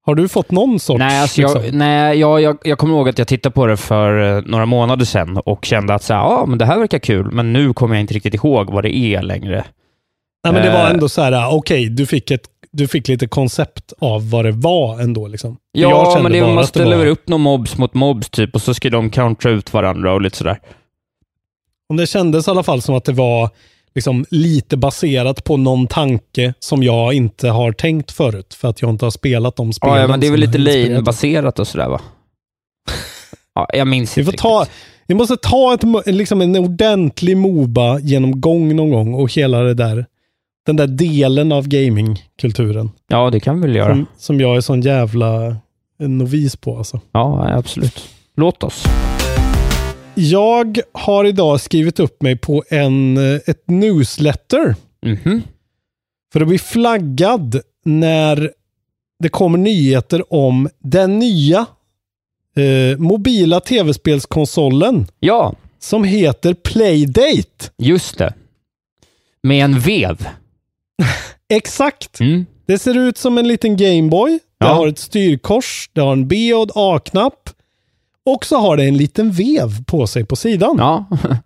[0.06, 1.00] Har du fått någon sorts...
[1.00, 1.78] Nej, alltså jag, liksom?
[1.80, 5.06] nej jag, jag, jag kommer ihåg att jag tittade på det för eh, några månader
[5.06, 7.96] sedan och kände att så här, ja, men det här verkar kul, men nu kommer
[7.96, 9.66] jag inte riktigt ihåg vad det är längre.
[10.44, 13.08] Nej, men det var eh, ändå så här, ah, okej, du, fick ett, du fick
[13.08, 15.28] lite koncept av vad det var ändå.
[15.28, 15.58] Liksom.
[15.72, 18.90] Ja, men det, man ställer var- upp några mobs mot mobs typ och så ska
[18.90, 20.60] de countera ut varandra och lite sådär.
[21.98, 23.50] Det kändes i alla fall som att det var
[23.96, 28.54] liksom lite baserat på någon tanke som jag inte har tänkt förut.
[28.54, 29.96] För att jag inte har spelat de spelen.
[29.96, 32.02] Ja, ja, men det är väl lite lane-baserat och sådär va?
[33.56, 34.78] ja, jag minns Vi, inte får ta, riktigt.
[35.08, 40.06] vi måste ta ett, liksom en ordentlig Moba-genomgång någon gång och hela det där.
[40.66, 42.90] Den där delen av gamingkulturen.
[43.08, 43.94] Ja, det kan vi väl göra.
[43.94, 45.58] Som, som jag är sån jävla
[46.00, 47.00] novis på alltså.
[47.12, 48.10] Ja, absolut.
[48.38, 48.86] Låt oss.
[50.16, 54.76] Jag har idag skrivit upp mig på en, eh, ett newsletter.
[55.06, 55.42] Mhm.
[56.34, 58.52] För att bli flaggad när
[59.24, 61.66] det kommer nyheter om den nya
[62.56, 67.70] eh, mobila tv-spelskonsolen Ja, som heter Playdate.
[67.78, 68.34] just det.
[69.44, 70.28] Med en vev.
[71.50, 72.20] Exakt.
[72.20, 72.46] Mm.
[72.66, 74.32] Det ser ut som en liten Gameboy.
[74.32, 74.74] Det Ja.
[74.74, 77.50] har ett styrkors, det har en B och A-knapp.
[78.26, 80.76] Och så har det en liten vev på sig på sidan.
[80.80, 81.06] Ja.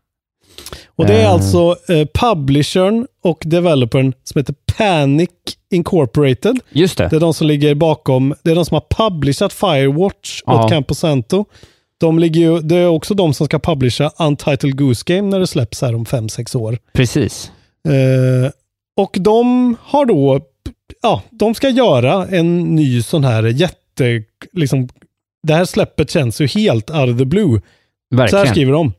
[0.96, 1.32] Och det är Eh.
[1.32, 5.30] alltså eh, publishern och developern som heter Panic
[5.72, 6.60] Incorporated.
[6.72, 7.08] Just det.
[7.08, 10.64] Det är de som ligger bakom, det är de som har publishat Firewatch Ja.
[10.64, 11.46] åt Camposanto.
[12.00, 15.48] De ligger ju, det är också de som ska publisha Untitled Goose Game när det
[15.48, 16.78] släpps här om 5-6 år.
[16.94, 17.52] Precis.
[17.88, 18.52] Eh,
[18.98, 20.40] och de har då,
[21.02, 24.90] ja, de ska göra en ny sån här jätte, liksom,
[25.48, 27.60] det här släppet känns ju helt out of the blue.
[27.60, 28.48] Så här Verkligen.
[28.48, 28.94] skriver de.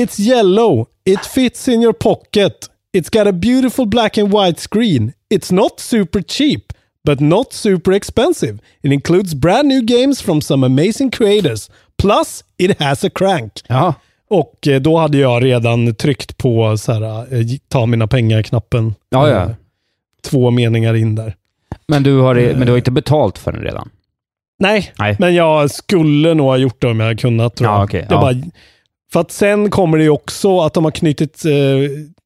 [0.00, 0.86] It's yellow.
[1.04, 2.54] It fits in your pocket.
[2.96, 5.12] It's got a beautiful black and white screen.
[5.34, 6.62] It's not super cheap,
[7.06, 8.58] but not super expensive.
[8.82, 11.70] It includes brand new games from some amazing creators.
[11.98, 13.52] Plus, it has a crank.
[13.66, 13.94] Ja.
[14.28, 18.94] Och eh, då hade jag redan tryckt på så här, eh, ta mina pengar-knappen.
[19.10, 19.42] Ja, ja.
[19.42, 19.50] Eh,
[20.22, 21.34] Två meningar in där.
[21.88, 23.90] Men du har, men du har inte betalt för den redan?
[24.60, 25.16] Nej, Nej.
[25.18, 27.56] men jag skulle nog ha gjort det om jag hade kunnat.
[27.56, 27.84] Tror Ja, jag.
[27.84, 28.20] okej, Det är ja.
[28.20, 28.34] bara,
[29.12, 31.52] för att sen kommer det ju också att de har knutit, eh,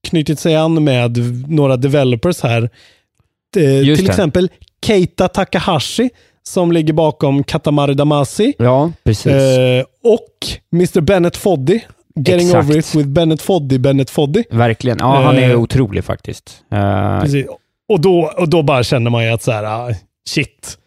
[0.08, 1.18] knutit sig an med
[1.48, 2.62] några developers här.
[2.62, 2.68] Eh,
[3.50, 4.08] till det.
[4.10, 4.48] exempel
[4.86, 6.10] Keita Takahashi
[6.42, 8.52] som ligger bakom Katamari Damacy.
[8.58, 9.32] Ja, precis.
[9.32, 11.00] Eh, och Mr.
[11.00, 11.80] Bennett Foddy.
[12.16, 12.64] Getting Exakt.
[12.68, 14.44] over it with Bennett Foddy, Bennett Foddy.
[14.50, 14.98] Verkligen.
[15.00, 16.62] Ja, han är eh, otrolig faktiskt.
[16.72, 17.46] Eh, Precis.
[17.88, 19.94] Och, då, och då bara känner man ju att så här, ah,
[20.28, 20.78] shit.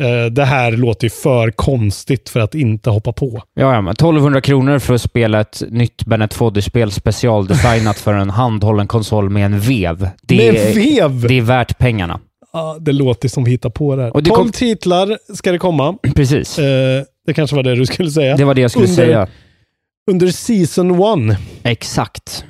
[0.00, 3.42] Eh, det här låter ju för konstigt för att inte hoppa på.
[3.54, 8.30] Ja, ja, men 1200 kronor för att spela ett nytt Bennett Foddy-spel specialdesignat för en
[8.30, 10.08] handhållen konsol med en vev.
[10.22, 11.28] Det, Med är, vev!
[11.28, 12.20] det är värt pengarna.
[12.52, 14.14] Ja, det låter som hitta på det här.
[14.16, 15.98] Och det 12 kom- titlar ska det komma.
[16.14, 16.58] Precis.
[16.58, 18.36] Eh, det kanske var det du skulle säga.
[18.36, 19.28] Det var det jag skulle under, säga.
[20.10, 21.38] Under season 1.
[21.62, 22.44] Exakt.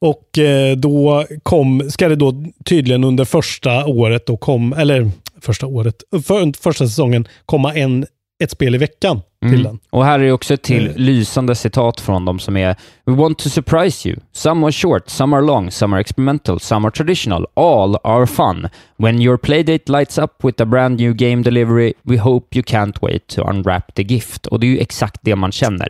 [0.00, 5.66] Och eh, då kom, ska det då tydligen under första året, då kom, eller första
[5.66, 5.94] året,
[6.26, 8.06] för, första säsongen komma en,
[8.44, 9.62] ett spel i veckan till Mm.
[9.62, 9.78] den.
[9.90, 10.96] Och här är också ett till Eh.
[10.96, 14.18] lysande citat från dem som är We want to surprise you.
[14.32, 17.46] Some are short, some are long, some are experimental, some are traditional.
[17.54, 18.68] All are fun.
[18.96, 23.02] When your playdate lights up with a brand new game delivery, we hope you can't
[23.02, 24.46] wait to unwrap the gift.
[24.46, 25.88] Och det är ju exakt det man känner.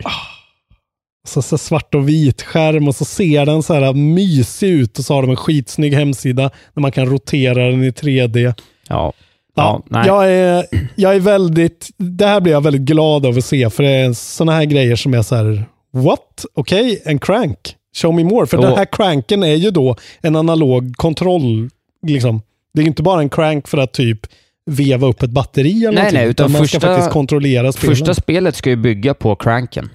[1.27, 5.05] Så, så svart och vit skärm och så ser den så här mysig ut och
[5.05, 8.53] så har de en skitsnygg hemsida när man kan rotera den i 3D.
[8.87, 9.13] Ja.
[9.59, 13.45] Ja, Ja, jag, är, jag är väldigt, det här blir jag väldigt glad av att
[13.45, 16.45] se för det är sådana här grejer som är så här, what?
[16.53, 17.75] Okej, en crank.
[17.97, 18.47] Show me more.
[18.47, 21.69] För Och- den här cranken är ju då en analog kontroll.
[22.07, 22.41] Liksom.
[22.73, 24.19] Det är inte bara en crank för att typ
[24.65, 27.95] veva upp ett batteri eller Nej, någonting, nej, utan man första- ska faktiskt kontrollera spelen.
[27.95, 29.89] Första spelet ska ju bygga på cranken.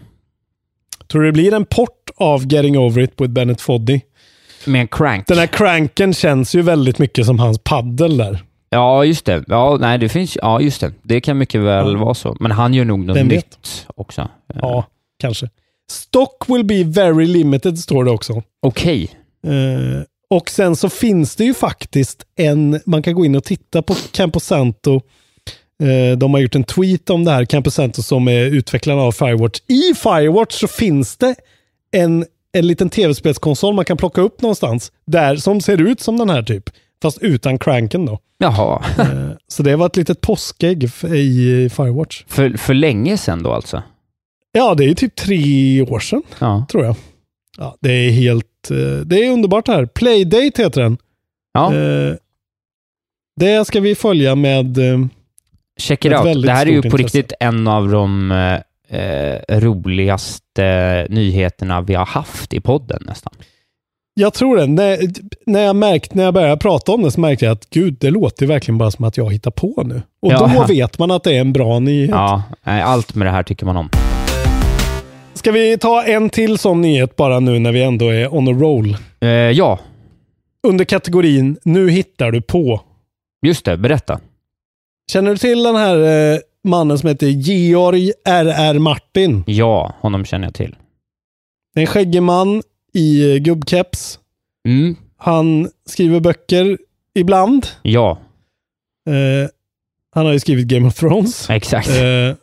[1.13, 4.01] Tror du det blir en port av Getting Over It with Bennett Foddy.
[4.67, 5.27] Med en crank.
[5.27, 8.43] Den här cranken känns ju väldigt mycket som hans paddel där.
[8.75, 9.45] Ja, just det.
[9.49, 10.93] Ja, nej, det finns, ja, just det.
[11.03, 11.99] Det kan mycket väl Ja.
[11.99, 12.37] vara så.
[12.41, 13.37] Men han gör nog något Vem vet?
[13.45, 14.29] nytt också.
[14.55, 14.87] Ja,
[15.19, 15.49] kanske.
[15.91, 18.43] Stock will be very limited står det också.
[18.63, 19.11] Okej.
[19.47, 23.83] Eh, och sen så finns det ju faktiskt en, man kan gå in och titta
[23.83, 25.01] på Camposanto.
[25.83, 29.61] Eh, de har gjort en tweet om det här, Camposanto som är utvecklaren av Firewatch.
[29.69, 31.35] I Firewatch så finns det
[31.93, 34.93] en, en liten tv-spelskonsol man kan plocka upp någonstans.
[35.07, 36.71] Där, som ser ut som den här typ.
[37.05, 38.19] Fast utan cranken då.
[38.39, 38.85] Jaha.
[38.99, 42.25] Eh, så det var ett litet påskägg i Firewatch.
[42.27, 43.83] För, för länge sedan då alltså?
[44.53, 46.67] Ja, det är ju typ tre år sedan, Ja.
[46.71, 46.97] tror jag.
[47.59, 49.87] Ja, det är helt, eh, det är underbart här.
[49.87, 50.99] Playdate heter den.
[51.53, 52.15] Ja, Eh,
[53.41, 54.79] det ska vi följa med...
[55.81, 56.43] Check it out.
[56.43, 57.05] Det här är ju på intresse.
[57.19, 58.31] riktigt en av de
[58.89, 63.33] eh, roligaste nyheterna vi har haft i podden nästan.
[64.15, 64.67] Jag tror det.
[64.67, 64.99] När,
[65.47, 68.11] när, jag märkt, när jag började prata om det så märkte jag att gud, det
[68.11, 70.03] låter verkligen bara som att jag hittar på nu.
[70.23, 70.53] Och Ja.
[70.57, 72.11] då vet man att det är en bra nyhet.
[72.11, 73.89] Ja, allt med det här tycker man om.
[75.35, 78.53] Ska vi ta en till sån nyhet bara nu när vi ändå är on a
[78.61, 78.97] roll?
[79.21, 79.79] Eh, ja,
[80.67, 82.81] Under kategorin Nu hittar du på.
[83.47, 83.77] just det.
[83.77, 84.21] Berätta.
[85.13, 88.79] Känner du till den här eh, mannen som heter Georg R.R.
[88.79, 89.45] Martin?
[89.47, 90.77] Ja, honom känner jag till.
[91.75, 92.63] Det är en skäggig man
[92.95, 94.19] i eh, gubbkeps.
[94.69, 96.79] Mm, Han skriver böcker
[97.15, 97.67] ibland.
[97.83, 98.19] ja,
[99.09, 99.49] Eh,
[100.15, 101.51] han har ju skrivit Game of Thrones.
[101.51, 101.89] exakt.
[101.89, 102.37] Eh,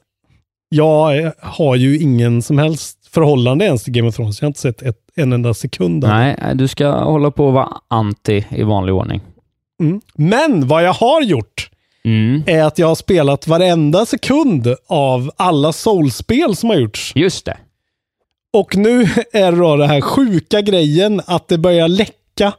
[0.69, 4.41] jag har ju ingen som helst förhållande ens till Game of Thrones.
[4.41, 6.03] Jag har inte sett ett, en enda sekund.
[6.03, 9.21] Nej, du ska hålla på att vara anti i vanlig ordning.
[9.81, 10.01] mm.
[10.15, 11.67] Men vad jag har gjort
[12.03, 17.11] Mm, är att jag har spelat varenda sekund av alla Souls-spel som har gjorts.
[17.15, 17.57] just det.
[18.53, 19.01] Och nu
[19.33, 22.53] är det då den här sjuka grejen att det börjar läcka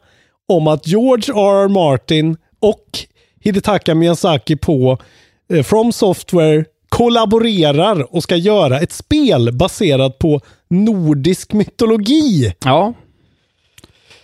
[0.48, 1.64] om att George R.
[1.64, 1.68] R.
[1.68, 2.85] Martin och
[3.40, 4.98] Hidetaka Miyazaki på
[5.52, 12.52] eh, From Software kollaborerar och ska göra ett spel baserat på nordisk mytologi.
[12.64, 12.92] Ja,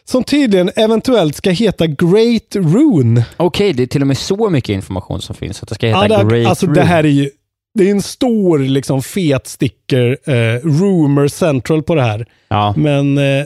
[0.05, 3.25] Som tydligen eventuellt ska heta Great Rune.
[3.37, 6.09] okej, det är till och med så mycket information som finns att det ska heta
[6.09, 6.89] Ja, det, Great alltså det Room.
[6.89, 7.31] här är ju
[7.75, 12.27] det är en stor liksom fet sticker eh, rumor central på det här.
[12.49, 13.45] Ja, Men eh,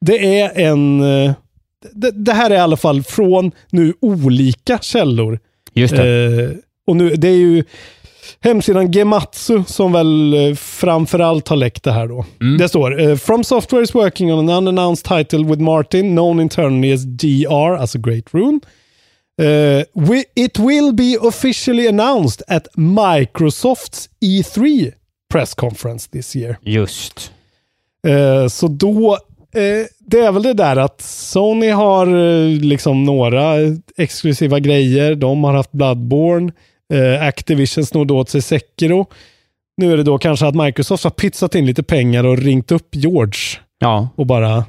[0.00, 1.00] det är en...
[1.00, 1.32] Eh,
[1.92, 5.38] det, det här är i alla fall från nu olika källor.
[5.72, 6.24] just det.
[6.24, 6.50] Eh,
[6.86, 7.64] och nu, det är ju
[8.40, 12.24] hemsidan Gematsu som väl eh, framförallt har läckt det här då.
[12.40, 12.58] Mm.
[12.58, 17.04] Det står From Software is working on an unannounced title with Martin, known internally as
[17.04, 18.60] DR, alltså Great Rune.
[19.38, 24.92] Eh, we, it will be officially announced at Microsofts E3
[25.32, 26.58] press conference this year.
[26.62, 27.32] Just.
[28.06, 29.12] Eh, så då,
[29.54, 32.06] eh, det är väl det där att Sony har
[32.60, 33.54] liksom några
[33.96, 35.14] exklusiva grejer.
[35.14, 36.52] De har haft Bloodborne.
[37.20, 39.06] Activision snodde åt sig Sekiro.
[39.76, 42.88] Nu är det då kanske att Microsoft har pytsat in lite pengar och ringt upp
[42.94, 44.64] George Ja, och bara...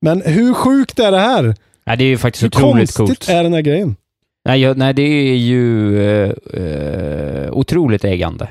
[0.00, 1.54] Men hur sjukt är det här?
[1.88, 3.28] Nej, det är ju faktiskt Hur otroligt konstigt coolt.
[3.28, 3.96] är den här grejen?
[4.44, 6.00] Nej, jag, nej, det är ju
[6.32, 8.48] eh, otroligt ägande.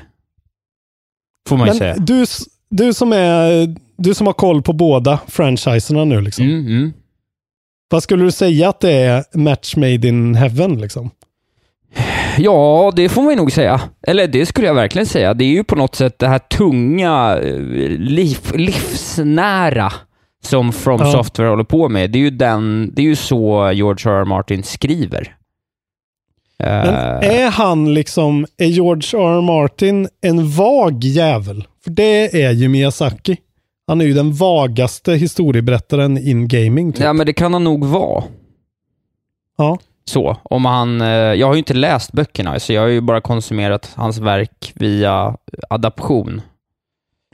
[1.48, 1.96] Får man ju säga.
[1.96, 2.24] Du,
[2.70, 6.44] du, som är, du som har koll på båda franchiserna nu, liksom.
[6.44, 6.92] Mm, mm.
[7.90, 10.80] vad skulle du säga att det är match made in heaven?
[10.80, 11.10] Liksom?
[12.38, 13.80] Ja, det får man ju nog säga.
[14.02, 15.34] Eller det skulle jag verkligen säga.
[15.34, 19.92] Det är ju på något sätt det här tunga, eh, liv, livsnära
[20.44, 21.12] som From Ja.
[21.12, 22.10] Software håller på med.
[22.10, 24.20] Det är ju, den, det är ju så George R.
[24.20, 24.24] R.
[24.24, 25.34] Martin skriver.
[26.58, 29.36] Men Eh, är han liksom, är George R.
[29.38, 29.40] R.
[29.40, 31.66] Martin en vag jävel?
[31.84, 33.36] För det är ju Miyazaki.
[33.86, 36.92] Han är ju den vagaste historieberättaren in gaming.
[36.92, 37.02] Typ.
[37.02, 38.24] ja, men det kan han nog vara.
[39.58, 39.78] Ja.
[40.04, 41.00] Så, om han...
[41.00, 44.72] eh, Jag har ju inte läst böckerna, så jag har ju bara konsumerat hans verk
[44.74, 45.36] via
[45.70, 46.40] adaption.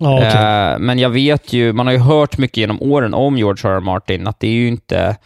[0.00, 0.72] Ja, okej.
[0.72, 3.76] Eh, Men jag vet ju, man har ju hört mycket genom åren om George R.
[3.76, 3.80] R.
[3.80, 5.16] Martin, att det är ju inte...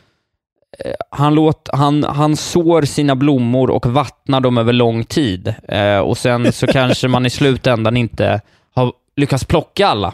[0.85, 5.54] eh, Han, låt, han, han sår sina blommor och vattnar dem över lång tid.
[5.68, 8.40] Eh, och sen så kanske man i slutändan inte
[8.74, 10.12] har lyckats plocka alla.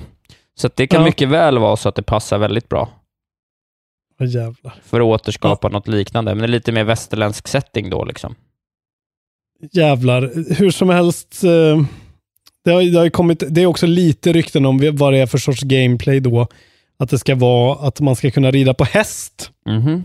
[0.57, 1.05] Så det kan Ja.
[1.07, 2.89] mycket väl vara så att det passar väldigt bra
[4.21, 4.75] Åh, jävlar.
[4.85, 6.31] för att återskapa något liknande.
[6.35, 8.35] Men det är lite mer västerländsk setting då liksom.
[9.73, 10.55] Jävlar.
[10.59, 11.45] Hur som helst.
[11.45, 11.85] eh,
[12.65, 15.39] Det har, det, har kommit, det är också lite rykten om vad det är för
[15.39, 16.47] sorts gameplay då.
[16.99, 19.51] Att det ska vara att man ska kunna rida på häst.
[19.69, 20.05] Mhm.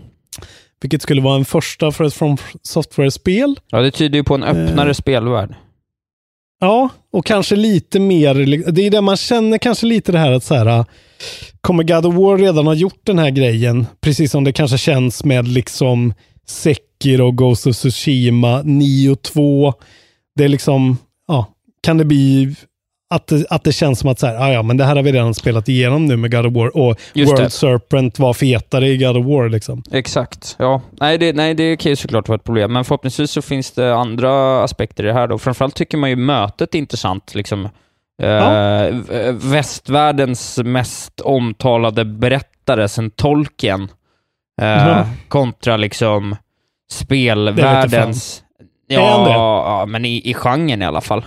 [0.82, 3.60] Vilket skulle vara en första för ett From Software-spel.
[3.70, 4.94] Ja, det tyder ju på en öppnare Eh.
[4.94, 5.54] spelvärld.
[6.60, 8.34] Ja, och kanske lite mer,
[8.72, 10.84] det är det man känner kanske lite det här att så här,
[11.60, 13.86] kommer God of War redan ha gjort den här grejen?
[14.00, 16.14] Precis som det kanske känns med liksom
[16.46, 19.74] Sekiro, Ghost of Tsushima, Nio 2.
[20.36, 20.98] Det är liksom,
[21.82, 22.54] kan det bli
[23.14, 25.02] att det, att det känns som att så här, ah, ja, men det här har
[25.02, 27.50] vi redan spelat igenom nu med God of War och Just World det.
[27.50, 29.82] Serpent var fetare i God of War liksom.
[29.92, 30.82] Exakt, ja.
[31.00, 33.94] Nej det, nej, det kan ju såklart vara ett problem, men förhoppningsvis så finns det
[33.94, 35.38] andra aspekter i det här då.
[35.38, 37.64] Framförallt tycker man ju mötet är intressant, liksom.
[38.22, 43.82] Eh, v- västvärldens mest omtalade berättare sen Tolkien
[44.62, 45.06] eh, Ja.
[45.28, 46.36] kontra liksom
[46.92, 48.42] spelvärldens...
[48.86, 51.24] Ja, ja, men i, i genren i alla fall.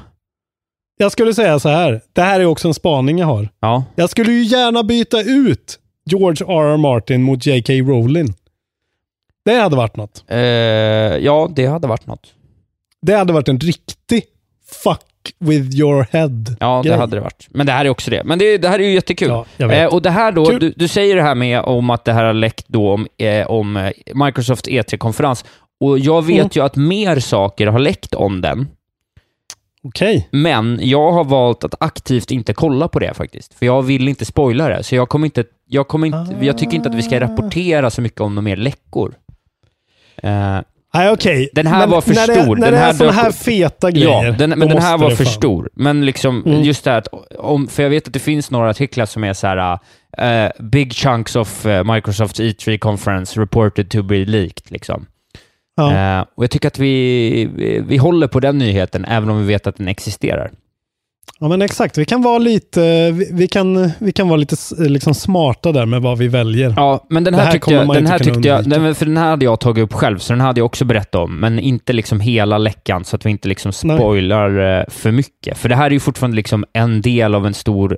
[1.03, 3.49] Jag skulle säga så här, det här är också en spaning jag har.
[3.59, 3.83] Ja.
[3.95, 6.77] Jag skulle ju gärna byta ut George R.R.
[6.77, 7.73] Martin mot J.K.
[7.73, 8.33] Rowling.
[9.45, 10.23] Det hade varit något.
[10.27, 12.27] Eh, ja, det hade varit något.
[13.01, 14.23] Det hade varit en riktig
[14.83, 14.99] fuck
[15.39, 16.29] with your head.
[16.59, 16.97] Ja, det grej.
[16.97, 17.47] hade det varit.
[17.49, 18.23] Men det här är också det.
[18.23, 19.43] Men det, det här är ju jättekul.
[19.57, 19.71] Ja.
[19.71, 22.23] Eh, och det här då, du, du säger det här med om att det här
[22.23, 23.91] har läckt då om, eh, om eh,
[24.25, 25.45] Microsoft E3-konferens.
[25.79, 26.49] Och jag vet Mm.
[26.53, 28.67] ju att mer saker har läckt om den,
[29.83, 30.27] Okej.
[30.31, 33.53] men jag har valt att aktivt inte kolla på det faktiskt.
[33.53, 36.73] För jag vill inte spoila det, så jag kommer inte, jag kommer inte, jag tycker
[36.75, 39.13] inte att vi ska rapportera så mycket om de mer läckor.
[40.23, 40.59] Eh,
[40.95, 41.49] Nej, okej.
[41.53, 42.55] Den här Men var för när det, stor.
[42.55, 44.25] När Den det här är sådana dök här feta grejer.
[44.25, 45.69] Ja, den, men då den här måste var det för fan- stor.
[45.73, 46.61] Men liksom, Mm.
[46.63, 47.07] just det här, att
[47.39, 49.79] om, för jag vet att det finns några artiklar som är så här,
[50.21, 55.05] uh, big chunks of uh, Microsoft E3 conference reported to be leaked, liksom.
[55.75, 56.17] Ja.
[56.19, 59.45] Eh, och jag tycker att vi, vi, vi håller på den nyheten, även om vi
[59.47, 60.51] vet att den existerar.
[61.39, 61.97] ja, men exakt.
[61.97, 65.85] Vi kan vara lite, vi, vi kan, vi kan vara lite s- liksom smarta där
[65.85, 66.73] med vad vi väljer.
[66.77, 69.29] Ja, men den här, här tyckte jag, den här tyckte jag, den, för den här
[69.29, 72.19] hade jag tagit upp själv, så den hade jag också berättat om, men inte liksom
[72.19, 73.97] hela läckan, så att vi inte liksom Nej.
[73.97, 75.57] spoilar eh, för mycket.
[75.57, 77.97] För det här är ju fortfarande liksom en del av en stor,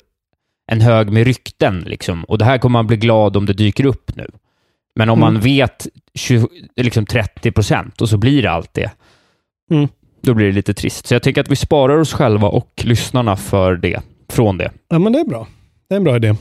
[0.72, 2.24] en hög med rykten, liksom.
[2.24, 4.28] och det här kommer man bli glad om det dyker upp nu.
[4.96, 5.34] Men om Mm.
[5.34, 6.48] man vet 20,
[6.82, 8.92] liksom 30 procent och så blir det allt det,
[9.72, 9.88] Mm.
[10.22, 11.08] då blir det lite trist.
[11.08, 14.72] Så jag tänker att vi sparar oss själva och lyssnarna för det, från det.
[14.90, 15.48] Ja, men det är bra.
[15.90, 16.36] Det är en bra idé.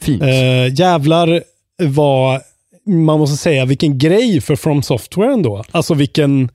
[0.00, 0.22] Fint.
[0.22, 1.42] Eh, jävlar
[1.82, 2.40] vad,
[2.86, 5.64] man måste säga, vilken grej för From Software ändå.
[5.70, 6.48] Alltså vilken,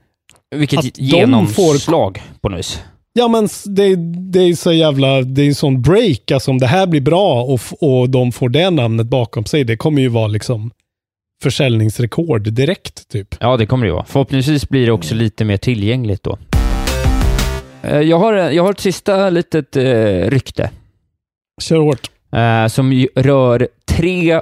[0.55, 2.81] Vilket genomslag på något vis.
[3.13, 3.95] ja men det,
[4.31, 7.43] det är så jävla, det är en sån break, alltså om det här blir bra
[7.43, 10.71] och, och de får det namnet bakom sig, det kommer ju vara liksom
[11.45, 13.35] försäljningsrekord direkt typ.
[13.39, 14.05] Ja, det kommer det ju vara.
[14.05, 16.37] Förhoppningsvis blir det också lite mer tillgängligt då.
[17.83, 19.83] Eh, Jag har, jag har ett sista litet eh,
[20.29, 20.69] rykte
[21.61, 22.09] Kör hårt.
[22.31, 24.41] eh, som rör tre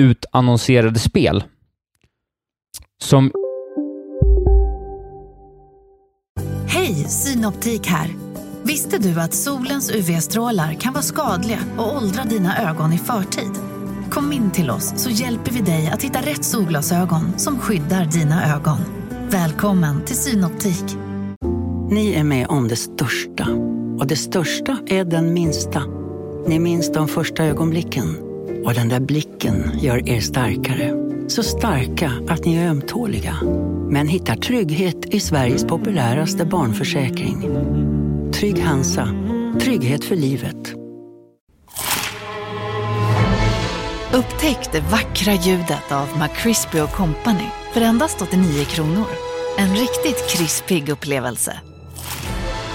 [0.00, 1.44] outannonserade spel.
[3.02, 3.32] Som...
[6.68, 8.08] Hej, Synoptik här.
[8.62, 13.50] Visste du att solens UV-strålar kan vara skadliga och åldra dina ögon i förtid?
[14.12, 18.54] Kom in till oss så hjälper vi dig att hitta rätt solglasögon som skyddar dina
[18.56, 18.78] ögon.
[19.30, 20.84] Välkommen till Synoptik.
[21.90, 23.48] Ni är med om det största.
[23.98, 25.82] Och det största är den minsta.
[26.46, 28.16] Ni minns de första ögonblicken.
[28.64, 30.92] Och den där blicken gör er starkare.
[31.28, 33.36] Så starka att ni är ömtåliga.
[33.90, 37.48] Men hittar trygghet i Sveriges populäraste barnförsäkring.
[38.32, 39.08] Trygg Hansa.
[39.60, 40.81] Trygghet för livet.
[44.14, 49.06] Upptäck det vackra ljudet av McCrispy Company för endast 89 kronor.
[49.58, 51.60] En riktigt krispig upplevelse.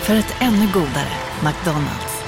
[0.01, 2.23] För ett ännu godare McDonalds.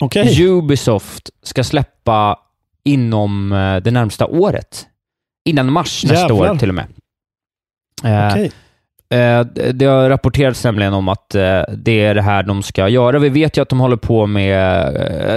[0.00, 0.46] Okej.
[0.46, 2.38] Ubisoft ska släppa
[2.84, 4.86] inom eh, det närmsta året.
[5.44, 6.52] Innan mars nästa Jävlar.
[6.52, 6.86] år till och med.
[8.04, 8.36] Eh.
[8.36, 8.50] Eh,
[9.10, 13.18] det- Det har rapporterats nämligen om att eh, det är det här de ska göra.
[13.18, 14.56] Vi vet ju att de håller på med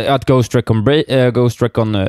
[0.07, 2.07] eh, att Ghost Recon, eh, Ghost Recon eh,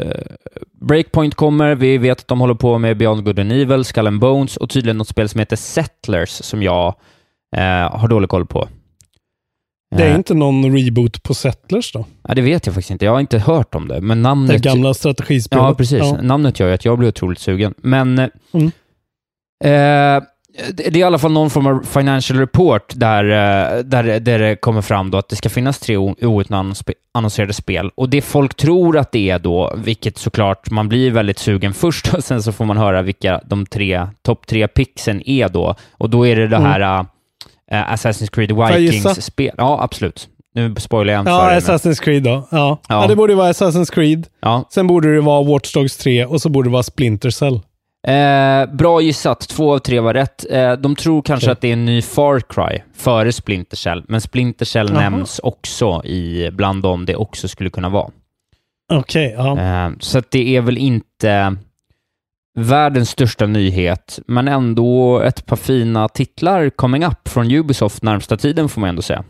[0.81, 1.75] Breakpoint kommer.
[1.75, 4.71] Vi vet att de håller på med Beyond Good and Evil, Skull and Bones och
[4.71, 6.95] tydligen något spel som heter Settlers som jag
[7.57, 7.63] eh,
[7.99, 8.69] har dålig koll på.
[9.97, 12.05] Det är Eh, inte någon reboot på Settlers då?
[12.29, 13.05] ja, det vet jag faktiskt inte.
[13.05, 14.63] Jag har inte hört om det, men Det namnet...
[14.63, 15.63] gamla strategispelet?
[15.65, 15.99] Ja, precis.
[15.99, 16.19] Ja.
[16.23, 17.75] Namnet gör ju att jag blir otroligt sugen.
[17.77, 18.71] Men eh, Mm.
[19.65, 20.23] eh,
[20.73, 24.39] det det är i alla fall någon form av financial report där, eh, där, där
[24.39, 27.91] det kommer fram då att det ska finnas tre outannonserade spel.
[27.95, 32.15] Och det folk tror att det är då, vilket såklart man blir väldigt sugen först
[32.15, 35.75] och sen så får man höra vilka de tre, topp tre pixen är då.
[35.93, 36.71] Och då är det det Mm.
[36.71, 36.81] här
[37.71, 38.53] eh, Assassin's Creed?
[38.53, 39.55] Vikings-spel.
[39.59, 40.29] Ja, absolut.
[40.55, 42.31] Nu spoilar jag en Ja, Assassin's Creed då.
[42.31, 42.47] Ja.
[42.51, 42.79] Ja.
[42.89, 43.07] Ja.
[43.07, 44.27] det borde vara Assassin's Creed.
[44.41, 47.61] Ja, Sen borde det vara Watch Dogs 3 och så borde det vara Splinter Cell.
[48.09, 49.41] Eh, bra gissat.
[49.41, 50.47] Två av tre var rätt.
[50.51, 51.53] Eh, de tror kanske Okej.
[51.53, 55.01] att det är en ny Far Cry före Splinter Cell, men Splinter Cell Jaha.
[55.01, 58.11] nämns också i, bland dem det också skulle kunna vara.
[58.93, 59.61] Okej, ja.
[59.61, 61.57] Eh, så att det är väl inte
[62.59, 68.69] världens största nyhet, men ändå ett par fina titlar coming up från Ubisoft närmsta tiden
[68.69, 69.25] får man ändå säga.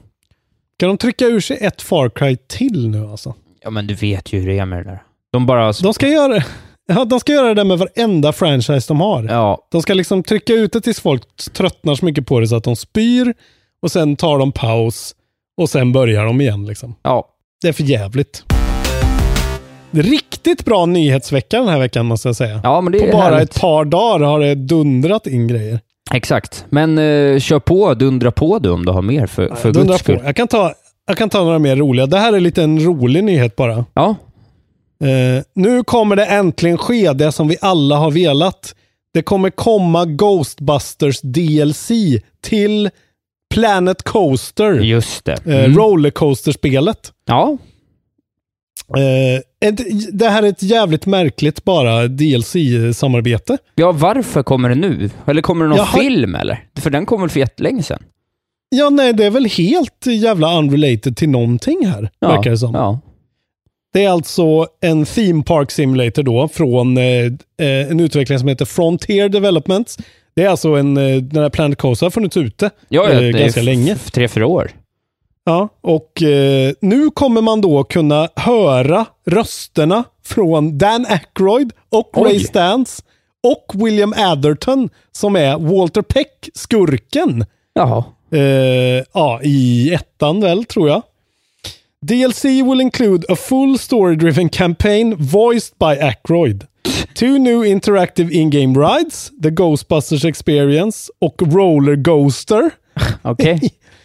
[0.78, 3.34] Kan de trycka ur sig ett Far Cry till nu alltså?
[3.60, 5.02] Ja, men du vet ju hur det är med det där.
[5.32, 5.72] De bara...
[5.72, 6.42] De ska göra,
[6.88, 9.24] ja, de ska göra det med varenda franchise de har.
[9.24, 11.22] Ja, De ska liksom trycka ut det tills folk
[11.52, 13.34] tröttnar så mycket på det så att de spyr
[13.82, 15.14] och sen tar de paus
[15.56, 16.66] och sen börjar de igen.
[16.66, 16.94] Liksom.
[17.02, 17.28] ja.
[17.62, 18.44] Det är för jävligt.
[19.90, 22.60] Riktigt bra nyhetsvecka den här veckan måste jag säga.
[22.64, 23.50] ja men det På är bara härligt.
[23.54, 25.80] ett par dagar har det dundrat in grejer.
[26.14, 26.64] Exakt.
[26.68, 30.02] Men eh, kör på, dundra på du om du har mer för, för Dundra guds
[30.02, 30.12] på.
[30.12, 30.20] skull.
[30.24, 30.72] Jag kan, ta,
[31.06, 32.06] jag kan ta några mer roliga.
[32.06, 33.84] Det här är lite en rolig nyhet bara.
[33.94, 34.14] Ja,
[35.02, 38.74] Eh, nu kommer det äntligen ske det som vi alla har velat.
[39.14, 41.90] Det kommer komma Ghostbusters DLC
[42.40, 42.90] till
[43.54, 44.72] Planet Coaster.
[44.72, 45.32] just det.
[45.46, 45.76] Eh, Mm.
[45.78, 47.12] Rollercoaster-spelet.
[47.26, 47.58] Ja,
[48.96, 49.80] Eh, ett,
[50.18, 53.58] det här är ett jävligt märkligt bara DLC-samarbete.
[53.74, 55.10] ja, varför kommer det nu?
[55.26, 56.64] Eller kommer det någon har- film eller?
[56.78, 58.02] För den kom väl för jättelänge sedan?
[58.68, 62.74] Ja, nej, det är väl helt jävla unrelated till någonting här, Ja, verkar det som.
[62.74, 63.00] Ja.
[63.92, 67.24] Det är alltså en Theme Park Simulator då från eh,
[67.60, 69.98] eh, en utvecklare som heter Frontier Developments.
[70.36, 73.62] Det är alltså en, eh, den här Planet Coaster har funnits ute Ja, eh, ganska
[73.62, 73.96] länge.
[73.96, 74.70] Tre, fyra år.
[75.44, 82.30] Ja, och eh, nu kommer man då kunna höra rösterna från Dan Aykroyd och Oj.
[82.32, 83.04] Ray Stantz
[83.42, 87.44] och William Atherton som är Walter Peck, skurken.
[87.74, 88.04] Jaha.
[88.32, 91.02] Eh, ja, i ettan väl, tror jag.
[92.06, 96.66] DLC will include a full story-driven campaign voiced by Aykroyd.
[97.14, 102.70] Two new interactive in-game rides, the Ghostbusters Experience och Roller Ghoster.
[103.22, 103.60] Okej.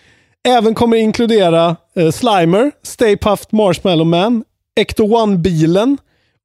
[0.47, 4.43] Även kommer inkludera eh, Slimer, Stay Puft Marshmallow Man,
[4.75, 5.97] Ecto One-bilen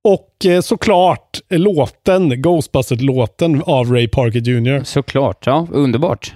[0.04, 4.84] och eh, såklart eh, låten, Ghostbusters-låten av Ray Parker Jr.
[4.84, 5.46] Såklart.
[5.46, 6.34] Ja, underbart.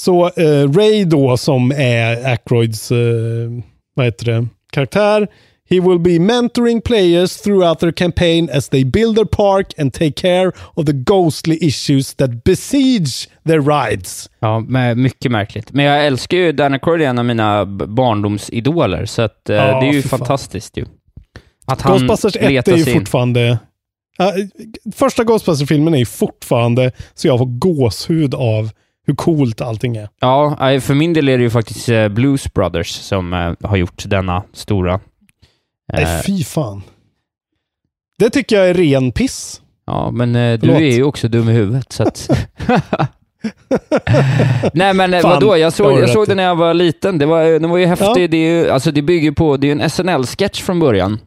[0.00, 2.98] Så eh, Ray då som är Aykroyds, eh,
[3.98, 5.28] vad heter det, karaktär.
[5.70, 10.12] He will be mentoring players throughout their campaign as they build their park and take
[10.12, 14.30] care of the ghostly issues that besiege their rides.
[14.40, 14.60] Ja,
[14.96, 15.72] mycket märkligt.
[15.72, 19.80] Men jag älskar ju Dan Aykroyd, är en av mina barndomsidoler, så att, eh, Ja,
[19.80, 20.18] det är ju fy fan.
[20.18, 20.84] fantastiskt ju.
[21.66, 22.98] Att han Ghostbusters 1 letar är ju in.
[22.98, 23.58] fortfarande...
[24.18, 24.32] Ja,
[24.94, 28.70] första Ghostbusters-filmen är ju fortfarande så jag får gåshud av
[29.08, 30.08] hur coolt allting är.
[30.20, 34.02] Ja, för min del är det ju faktiskt eh, Blues Brothers som eh, har gjort
[34.06, 35.00] denna stora...
[35.92, 36.82] Nej, eh, fy fan.
[38.18, 39.60] Det tycker jag är ren piss.
[39.86, 40.76] Ja, men du Förlåt.
[40.80, 42.30] är ju också dum i huvudet, så att...
[44.72, 45.56] Nej, men Fan, vadå?
[45.56, 46.34] Jag såg, jag såg i.
[46.34, 47.18] när jag var liten.
[47.18, 48.06] Det var, den var ju häftig.
[48.22, 48.28] Ja.
[48.28, 49.56] Det, är ju, alltså, det bygger på...
[49.56, 51.18] Det är en SNL-sketch från början.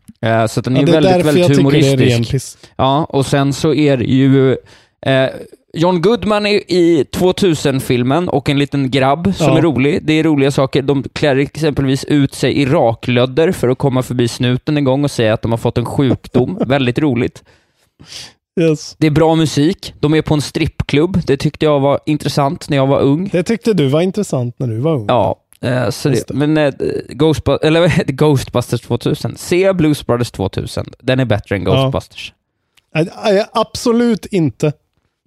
[0.49, 2.57] Så den är Ja, ju väldigt, väldigt humoristisk.
[2.75, 4.57] Ja, och sen så är det ju
[5.05, 5.29] eh,
[5.73, 9.57] John Goodman i, i 2000-filmen och en liten grabb som Ja.
[9.57, 9.99] är rolig.
[10.05, 10.81] Det är roliga saker.
[10.81, 15.11] De klär exempelvis ut sig i raklödder för att komma förbi snuten en gång och
[15.11, 16.57] säga att de har fått en sjukdom.
[16.67, 17.43] Väldigt roligt.
[18.61, 18.95] Yes.
[18.99, 19.93] Det är bra musik.
[19.99, 21.21] De är på en strippklubb.
[21.25, 23.29] Det tyckte jag var intressant när jag var ung.
[23.31, 25.05] Det tyckte du var intressant när du var ung.
[25.07, 26.73] Ja, eh, så det, men eh,
[27.09, 28.11] Ghostbusters, eller?
[28.11, 29.37] Ghostbusters 2000.
[29.37, 30.85] Se Blues Brothers 2000.
[30.99, 31.71] Den är bättre än Ja.
[31.83, 32.33] Ghostbusters.
[32.95, 34.73] Nej, absolut inte.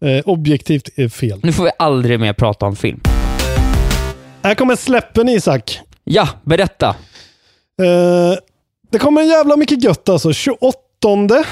[0.02, 1.40] Eh, objektivt är fel.
[1.42, 3.00] Nu får vi aldrig mer prata om film.
[4.42, 5.80] Här kommer släppen Isak.
[6.04, 6.88] Ja, berätta.
[7.82, 8.38] Eh,
[8.90, 10.32] det kommer en jävla mycket gött alltså.
[10.32, 11.44] 28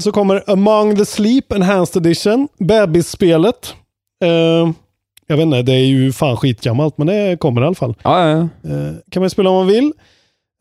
[0.00, 2.48] så kommer Among the Sleep Enhanced Edition.
[2.58, 3.74] Bebisspelet.
[4.24, 4.70] Eh,
[5.26, 7.94] jag vet inte, det är ju fan skitgammalt men det kommer i alla fall.
[8.02, 8.70] Ja, ja, ja.
[8.70, 9.92] Eh, kan man spela om man vill.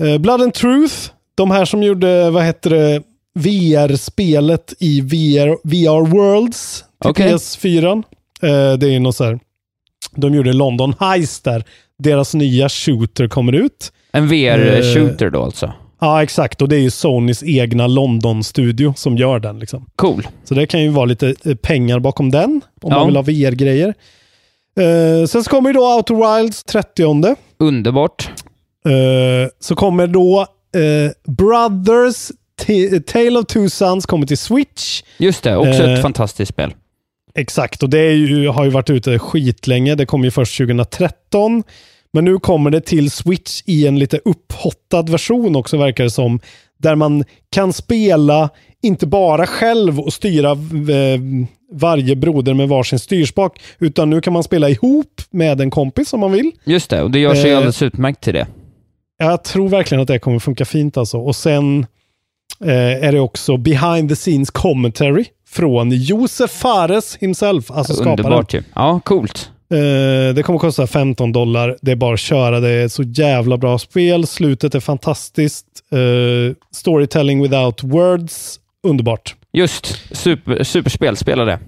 [0.03, 0.95] Eh, Blood and Truth.
[1.35, 3.03] De här som gjorde, vad heter det,
[3.39, 7.33] VR-spelet i VR, VR Worlds till Okej.
[7.33, 8.03] PS4.
[8.41, 9.39] Eh, det är något så här.
[10.15, 11.63] De gjorde London Heist där.
[11.99, 13.91] Deras nya shooter kommer ut.
[14.11, 15.73] En Eh, VR-shooter då alltså.
[16.01, 16.61] Ja, exakt.
[16.61, 19.59] Och det är ju Sonys egna London-studio som gör den.
[19.59, 19.85] Liksom.
[19.95, 20.27] Cool.
[20.43, 22.97] Så det kan ju vara lite eh, pengar bakom den, om Ja.
[22.97, 23.93] man vill ha VR-grejer.
[24.79, 27.35] Eh, sen så kommer ju då Outer Wilds 30.
[27.59, 28.29] Underbart.
[28.85, 30.39] Eh, så kommer då
[30.75, 32.31] eh, Brothers
[32.61, 35.01] T- Tale of Two Sons kommer till Switch.
[35.17, 36.73] Just det, också Eh, ett fantastiskt spel.
[37.35, 39.95] Exakt, och det ju, har ju varit ute skitlänge.
[39.95, 41.63] Det kom ju först 2013.
[42.13, 46.39] Men nu kommer det till Switch i en lite upphottad version också verkar det som.
[46.77, 48.49] Där man kan spela,
[48.83, 51.19] inte bara själv och styra eh,
[51.71, 56.19] varje broder med varsin styrspak, utan nu kan man spela ihop med en kompis om
[56.19, 56.51] man vill.
[56.63, 58.47] Just det, och det gör sig Eh, alldeles utmärkt till det.
[59.17, 61.17] Jag tror verkligen att det kommer funka fint alltså.
[61.17, 61.85] Och sen
[62.63, 68.19] eh, är det också behind the scenes commentary från Josef Fares himself, alltså skaparen.
[68.19, 68.63] Underbart ju.
[68.73, 69.51] Ja, coolt.
[69.73, 71.77] Eh, det kommer kosta 15 dollar.
[71.81, 72.59] Det är bara att köra.
[72.59, 74.27] Det är ett så jävla bra spel.
[74.27, 75.65] Slutet är fantastiskt.
[75.91, 78.59] Eh, storytelling without words.
[78.87, 79.35] Underbart.
[79.53, 81.59] Just, super, superspel, spela det.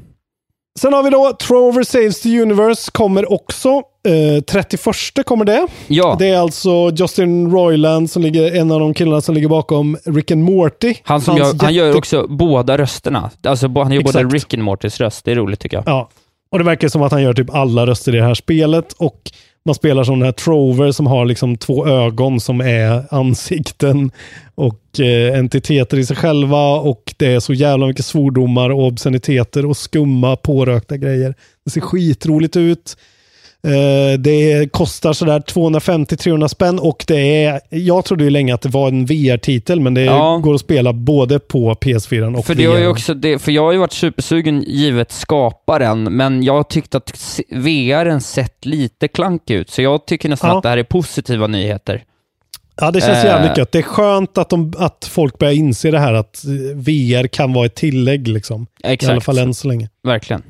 [0.80, 3.82] Sen har vi då Trover Saves the Universe kommer också.
[4.08, 5.68] Eh, 31 kommer det.
[5.88, 6.16] Ja.
[6.20, 10.32] Det är alltså Justin Roiland som ligger, en av de killarna som ligger bakom Rick
[10.32, 10.96] and Morty.
[11.04, 13.32] Han, som gör, han gör jätte- också båda rösterna.
[13.44, 14.34] Alltså, han gör både Exakt.
[14.34, 15.26] Rick and Mortys röst.
[15.26, 15.84] Det är roligt tycker jag.
[15.88, 16.10] Ja,
[16.52, 18.94] och det verkar som att han gör typ alla röster i det här spelet.
[18.94, 19.32] Och
[19.66, 24.12] man spelar som den här Trover som har liksom två ögon som är ansikten
[24.56, 26.68] och eh, entiteter i sig själva.
[26.80, 31.36] Och det är så jävla mycket svordomar och obsceniteter och skumma pårökta grejer.
[31.66, 32.98] Det ser skitroligt ut.
[33.64, 38.70] Eh, det kostar sådär 250-300 spänn och det är, jag trodde ju länge att det
[38.70, 40.38] var en VR-titel, men det Ja.
[40.44, 42.90] går att spela både på PS4 och För, det har ju VR.
[42.90, 48.22] också det, för jag har ju varit supersugen givet skaparen, men jag tyckte att VRen
[48.22, 50.58] sett lite klankig ut, så jag tycker nästan Ja.
[50.58, 52.04] att det här är positiva nyheter.
[52.82, 53.26] Ja, det känns Eh.
[53.26, 53.72] jävligt gött.
[53.72, 57.54] Det är skönt att, de, att folk börjar inse det här att eh, VR kan
[57.54, 58.28] vara ett tillägg.
[58.28, 58.68] Liksom.
[58.84, 59.10] Exakt.
[59.10, 59.90] I alla fall än så länge.
[60.04, 60.44] Verkligen.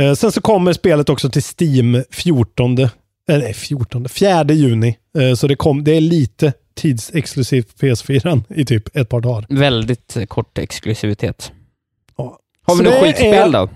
[0.00, 2.88] Eh, sen så kommer spelet också till Steam 14, eh,
[3.28, 4.96] nej 14, 4 juni.
[5.18, 9.46] Eh, så det, kom, det är lite tidsexklusivt på PS4 i typ ett par dagar.
[9.48, 11.52] Väldigt kort exklusivitet.
[12.16, 12.38] Ja.
[12.66, 13.68] Har vi något skitspel är- då?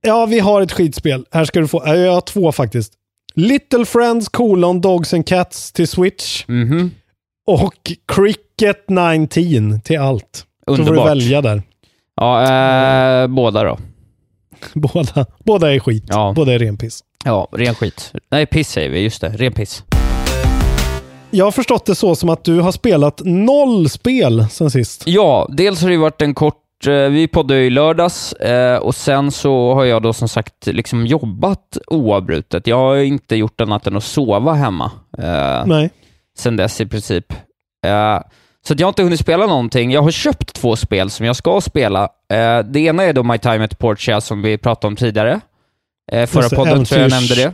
[0.00, 1.26] Ja, vi har ett skitspel.
[1.30, 2.92] Här ska du få, eh, jag har två faktiskt.
[3.34, 6.44] Little Friends colon Dogs and Cats till Switch.
[6.48, 6.90] Mhm.
[7.46, 10.46] Och Cricket 19 till allt.
[10.66, 11.10] Så får du Underbart.
[11.10, 11.62] välja där.
[12.16, 12.42] Ja,
[13.22, 13.78] eh, båda då.
[14.74, 16.04] Båda, båda är skit.
[16.08, 16.32] Ja.
[16.36, 17.00] Båda är ren piss.
[17.24, 18.12] Ja, ren skit.
[18.30, 19.00] Nej, piss säger vi.
[19.00, 19.84] Just det, ren piss.
[21.30, 25.02] Jag har förstått det så som att du har spelat noll spel sen sist.
[25.06, 26.86] Ja, dels har det varit en kort...
[26.86, 30.66] eh, Vi poddade ju i lördags eh, och sen så har jag då som sagt
[30.66, 32.66] liksom jobbat oavbrutet.
[32.66, 34.90] Jag har inte gjort annat än att sova hemma.
[35.18, 35.90] eh, Nej.
[36.38, 37.32] Sen dess i princip.
[38.64, 39.90] Eh, Så jag har inte hunnit spela någonting.
[39.92, 42.02] Jag har köpt två spel som jag ska spela.
[42.32, 45.40] Eh, Det ena är då My Time at Portia som vi pratade om tidigare.
[46.12, 47.52] Eh, Förra podden tror jag äventyrs- nämnde det.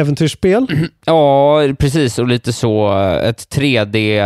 [0.00, 0.66] Äventyrsspel?
[1.04, 2.18] Ja, precis.
[2.18, 4.20] Och lite så eh, ett 3D...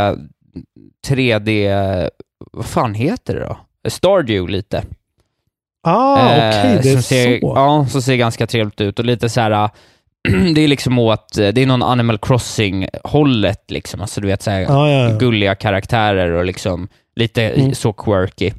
[1.09, 2.11] 3D...
[2.53, 3.59] Vad fan heter det då?
[3.91, 4.85] Stardew lite.
[5.83, 7.53] Ah, okej, det är ser, så.
[7.57, 9.71] Ja, som ser ganska trevligt ut och lite så här.
[10.55, 14.01] det är liksom åt, det är någon Animal Crossing-hållet liksom.
[14.01, 15.17] Alltså du vet så här, Ja, ja, ja.
[15.19, 17.75] gulliga karaktärer och liksom lite Mm.
[17.75, 18.53] så quirky.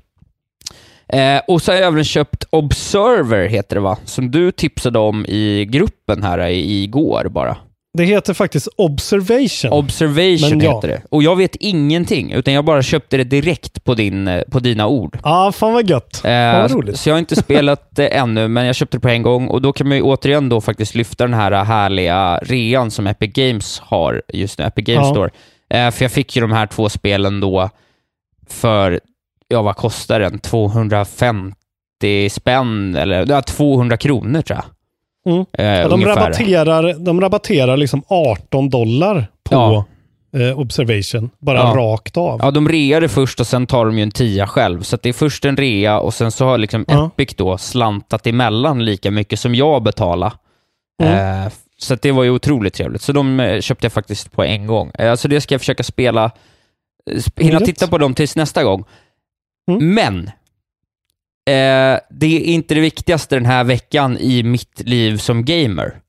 [1.10, 3.98] Eh, och så har jag även köpt Observer, heter det va?
[4.06, 7.58] Som du tipsade om i gruppen här i, igår bara.
[7.98, 9.72] Det heter faktiskt Observation.
[9.72, 10.76] Observation ja.
[10.76, 11.02] heter det.
[11.10, 14.88] Och jag vet ingenting, utan jag bara köpte det direkt på, din, eh, på dina
[14.88, 15.20] ord.
[15.24, 16.16] Ja, ah, fan vad gött.
[16.18, 17.00] Eh, Fan vad roligt.
[17.00, 19.62] Så jag har inte spelat det ännu, men jag köpte det på en gång och
[19.62, 23.80] då kan man ju återigen då faktiskt lyfta den här härliga rean som Epic Games
[23.80, 25.12] har just nu, Epic Games Ja.
[25.14, 25.30] Store.
[25.70, 27.70] Eh, för jag fick ju de här två spelen då
[28.50, 29.00] för,
[29.48, 30.40] ja vad kostar den?
[30.40, 34.66] 250 spänn eller ja, 200 kronor tror jag.
[35.28, 35.46] Mm.
[35.84, 39.86] Eh, de, rabatterar, de rabatterar liksom 18 dollar på Ja.
[40.40, 41.30] eh, Observation.
[41.40, 41.74] Bara Ja.
[41.78, 42.40] rakt av.
[42.44, 44.82] Ja, de reade först och sen tar de ju en tia själv.
[44.82, 47.06] Så det är först en rea och sen så har liksom Ja.
[47.18, 50.32] Epic då slantat emellan lika mycket som jag betalade.
[51.04, 51.44] Mm.
[51.46, 53.02] Eh, så det var ju otroligt trevligt.
[53.02, 54.92] Så de eh, köpte jag faktiskt på en gång.
[55.00, 56.32] Eh, så det ska jag försöka spela,
[57.12, 58.84] eh, hinna titta på dem tills nästa gång.
[59.72, 59.94] Mm.
[59.94, 60.32] Men,
[61.48, 66.00] eh, det är inte det viktigaste den här veckan i mitt liv som gamer.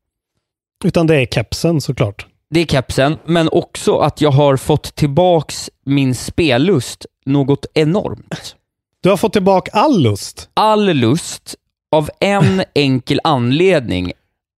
[0.84, 2.26] Utan det är kepsen såklart.
[2.51, 8.57] Det är kepsen, men också att jag har fått tillbaks min spellust något enormt.
[9.03, 10.51] Du har fått tillbaka all lust.
[10.55, 11.55] All lust
[11.93, 14.12] av en enkel anledning.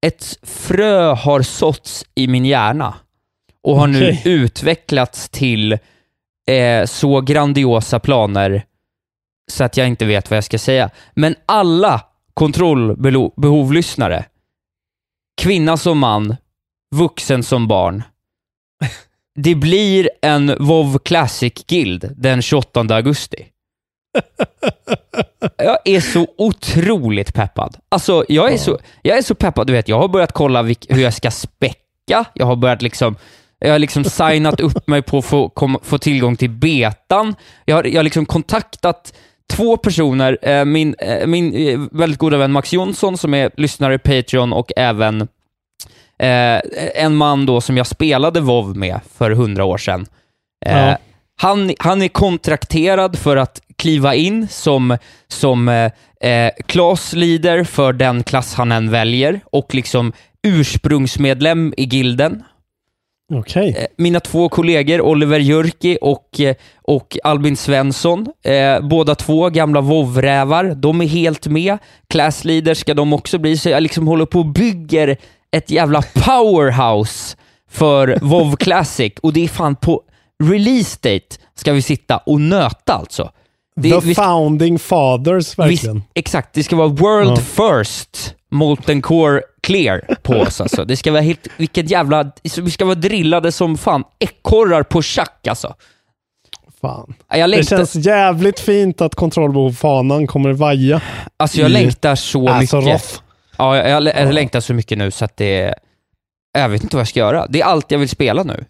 [0.06, 2.94] Ett frö har såtts i min hjärna
[3.62, 4.22] och har nu Okej.
[4.24, 5.72] utvecklats till
[6.48, 8.64] eh, så grandiosa planer
[9.52, 10.90] så att jag inte vet vad jag ska säga.
[11.14, 12.00] Men alla
[12.34, 14.24] kontrollbehovlyssnare,
[15.42, 16.36] kvinna som man,
[16.94, 18.02] vuxen som barn,
[19.34, 23.46] det blir en WoW Classic Guild den 28 augusti.
[25.56, 27.76] Jag är så otroligt peppad.
[27.88, 29.66] Alltså, jag är, så, jag är så peppad.
[29.66, 32.24] Du vet, jag har börjat kolla hur jag ska späcka.
[32.34, 33.16] Jag har börjat liksom
[33.58, 37.34] jag har liksom signat upp mig på att få, kom, få tillgång till betan.
[37.64, 39.14] Jag har, jag har liksom kontaktat
[39.50, 43.94] två personer, eh, min, eh, min eh, väldigt goda vän Max Jonsson som är lyssnare
[43.94, 45.28] i Patreon och även
[46.94, 50.06] en man då som jag spelade WoW med för hundra år sedan.
[50.66, 50.98] Ja.
[51.36, 54.96] han, han är kontrakterad för att kliva in som,
[55.28, 55.68] som
[56.20, 62.42] eh, class-leader för den klass han än väljer och liksom ursprungsmedlem i gilden.
[63.30, 63.74] Okej.
[63.78, 69.80] Eh, Mina två kollegor, Oliver Jörki och, eh, och Albin Svensson, eh, båda två gamla
[69.80, 71.78] vovrävar, de är helt med.
[72.08, 75.16] Class leader ska de också bli, så jag liksom håller på och bygger
[75.56, 77.36] ett jävla powerhouse
[77.70, 80.02] för WoW Classic och det är fan på
[80.44, 83.30] release date ska vi sitta och nöta alltså.
[83.76, 85.96] Det, The vi, founding fathers, verkligen.
[85.96, 87.36] vi, exakt, det ska vara world Ja.
[87.82, 90.84] first Molten Core Clear på oss alltså.
[90.84, 92.30] Det ska vara helt, vilket jävla,
[92.62, 95.74] vi ska vara drillade som fan ekorrar på schack alltså.
[96.80, 97.14] Fan.
[97.28, 101.00] Ja, Jag Det känns jävligt fint att kontrollbehov-fanan kommer vaja.
[101.36, 103.22] alltså jag i- längtar så Alltså, mycket.
[103.58, 105.74] Ja, jag, jag, jag längtar så mycket nu så att det
[106.58, 107.46] jag vet inte vad jag ska göra.
[107.46, 108.64] Det är allt jag vill spela nu.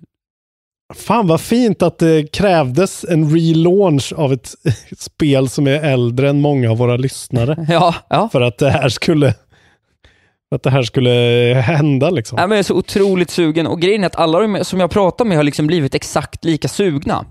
[0.94, 4.54] Fan vad fint att det krävdes en relaunch av ett
[4.98, 7.66] spel som är äldre än många av våra lyssnare.
[7.68, 8.28] Ja, ja.
[8.32, 9.34] För att det här skulle
[10.54, 11.10] att det här skulle
[11.64, 12.36] hända liksom.
[12.36, 15.24] Nej, men jag är så otroligt sugen och grejen är att alla som jag pratar
[15.24, 17.24] med har liksom blivit exakt lika sugna.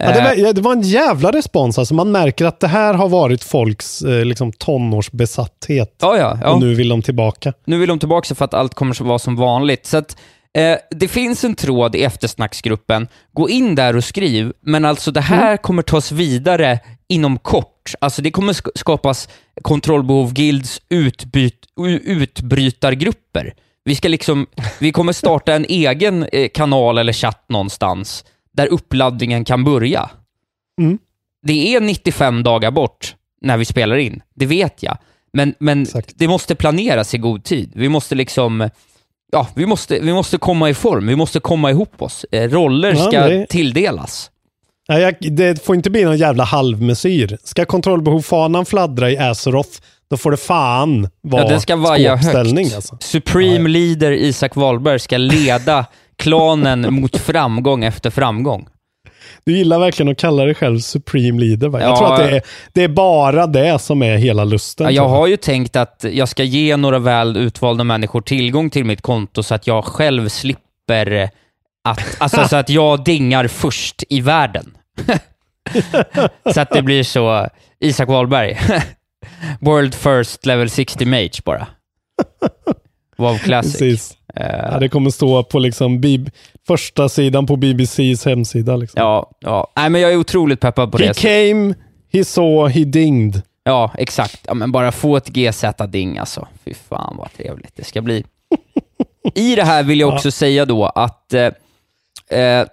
[0.00, 1.78] Ja, det, var, Eh, ja, det var en jävla respons.
[1.78, 5.96] Alltså man märker att det här har varit folks eh, liksom, tonårsbesatthet.
[6.00, 6.52] ja, ja, ja.
[6.52, 7.52] Och nu vill de tillbaka.
[7.64, 9.86] Nu vill de tillbaka för att allt kommer att vara som vanligt.
[9.86, 10.16] Så att,
[10.58, 13.08] eh, det finns en tråd i eftersnacksgruppen.
[13.32, 17.79] Gå in där och skriv, men alltså det här kommer tas vidare inom kort.
[18.00, 19.28] Alltså det kommer sk- skapas
[19.62, 21.66] kontrollbehov guilds utbyt,
[22.04, 23.54] utbrytargrupper.
[23.84, 24.46] Vi, ska liksom,
[24.80, 30.10] vi kommer starta en egen eh, kanal eller chatt någonstans där uppladdningen kan börja.
[30.80, 30.98] Mm.
[31.46, 34.98] Det är 95 dagar bort när vi spelar in, det vet jag.
[35.32, 37.72] Men, men det måste planeras i god tid.
[37.74, 38.68] Vi måste liksom,
[39.32, 42.26] ja, vi måste, vi måste komma i form, vi måste komma ihop oss.
[42.32, 44.29] Eh, roller Ja, ska det- tilldelas.
[44.90, 47.38] Nej, jag, det får inte bli någon jävla halvmesyr.
[47.44, 49.70] Ska kontrollbehov-fanan fladdra i Azeroth,
[50.10, 52.74] då får det fan vara Ja, den ska vaja högt.
[52.74, 52.96] Alltså.
[53.00, 55.86] Supreme leader Isak Wahlberg ska leda
[56.16, 58.68] klanen mot framgång efter framgång.
[59.44, 61.68] Du gillar verkligen att kalla dig själv Supreme Leader.
[61.68, 61.80] Va?
[61.80, 61.96] Jag Ja.
[61.96, 64.86] tror att det är, det är bara det som är hela lusten.
[64.86, 68.84] Ja, jag har ju tänkt att jag ska ge några väl utvalda människor tillgång till
[68.84, 71.30] mitt konto så att jag själv slipper
[71.88, 74.76] att, alltså så att jag dingar först i världen.
[76.54, 77.48] så att det blir så,
[77.80, 78.58] Isak Wahlberg,
[79.60, 81.66] World first level 60 mage bara.
[83.18, 83.78] WoW Classic.
[83.78, 84.16] Precis.
[84.36, 86.30] Eh, Ja, det kommer stå på liksom Bib-
[86.66, 88.76] första sidan på BBCs hemsida.
[88.76, 89.00] Liksom.
[89.02, 89.72] Ja, ja.
[89.76, 91.14] Nej, men jag är otroligt peppad på He det.
[91.20, 91.74] came,
[92.12, 93.42] he saw, he dinged.
[93.64, 94.40] Ja, exakt.
[94.46, 96.48] Ja, men bara få ett GZ-ding alltså.
[96.64, 98.24] Fy fan vad trevligt det ska bli.
[99.34, 101.50] I det här vill jag också säga då att eh,
[102.40, 102.66] eh,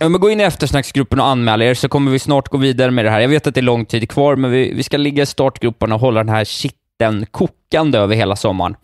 [0.00, 3.04] om gå in i eftersnacksgruppen och anmäla er så kommer vi snart gå vidare med
[3.04, 3.20] det här.
[3.20, 5.94] Jag vet att det är lång tid kvar, men vi, vi ska ligga i startgroparna
[5.94, 8.76] och hålla den här shitten kokande över hela sommaren.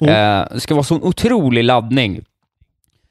[0.00, 2.24] Eh, det ska vara så en otrolig laddning.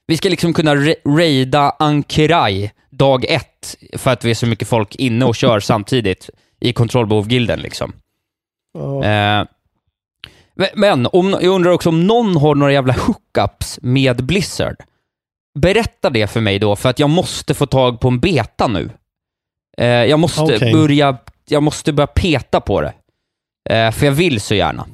[0.08, 4.68] Vi ska liksom kunna ra- raida Ankerai dag ett, för att vi är så mycket
[4.68, 6.30] folk inne och kör samtidigt
[6.60, 7.60] i kontrollbehov-gilden.
[7.60, 7.93] Liksom.
[8.74, 9.04] Ja.
[9.04, 9.45] Eh,
[10.56, 14.76] men- men om, jag undrar också om någon har några jävla hookups med Blizzard.
[15.60, 18.89] Berätta det för mig då, för att jag måste få tag på en beta nu.
[19.78, 20.74] Eh, jag, måste Okej.
[20.74, 21.18] börja,
[21.49, 22.93] jag måste börja peta på det.
[23.70, 24.86] Eh, för jag vill så gärna.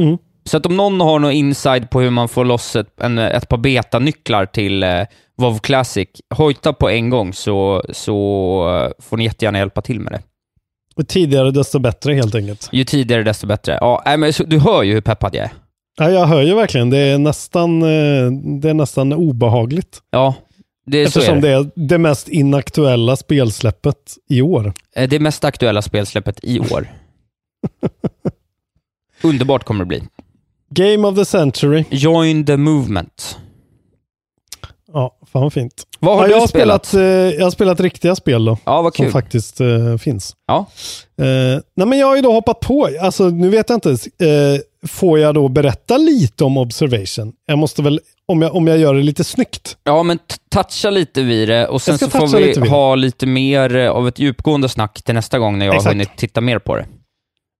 [0.00, 0.18] Mm.
[0.44, 3.48] Så att om någon har någon inside på hur man får loss ett, en, ett
[3.48, 5.02] par betanycklar till eh,
[5.36, 10.12] WoW Classic, hojta på en gång så, så eh, får ni jättegärna hjälpa till med
[10.12, 10.22] det.
[10.96, 12.68] Och tidigare desto bättre helt enkelt.
[12.72, 13.78] Ju tidigare desto bättre.
[13.80, 15.50] Ja, men du hör ju hur peppad jag är.
[15.96, 18.30] Ja, jag hör ju verkligen, det är nästan, eh,
[18.60, 19.98] det är nästan obehagligt.
[20.10, 20.34] Ja,
[20.86, 21.48] det, Eftersom det.
[21.48, 24.72] det är det mest inaktuella spelsläppet i år.
[24.96, 26.86] Eh, Det mest aktuella spelsläppet i år.
[29.22, 30.02] Underbart kommer det bli.
[30.70, 31.84] Game of the century.
[31.90, 33.38] Join the movement.
[34.92, 35.72] Ja, fan fint.
[36.00, 36.86] Vad har ja, du jag har spelat?
[36.86, 37.06] spelat?
[37.32, 38.58] eh, jag har spelat riktiga spel då.
[38.64, 39.12] Ja, vad som kul.
[39.12, 40.34] faktiskt eh, finns.
[40.46, 40.66] Ja.
[41.18, 44.88] Eh, nej men jag har ju då hoppat på, alltså nu vet jag inte, eh,
[44.88, 47.32] får jag då berätta lite om Observation?
[47.46, 49.76] Jag måste väl, om jag, om jag gör det lite snyggt.
[49.84, 50.18] Ja, men
[50.50, 54.08] toucha lite vid det och sen så får vi lite ha lite mer eh, av
[54.08, 55.92] ett djupgående snack till nästa gång när jag har Exakt.
[55.94, 56.86] hunnit titta mer på det.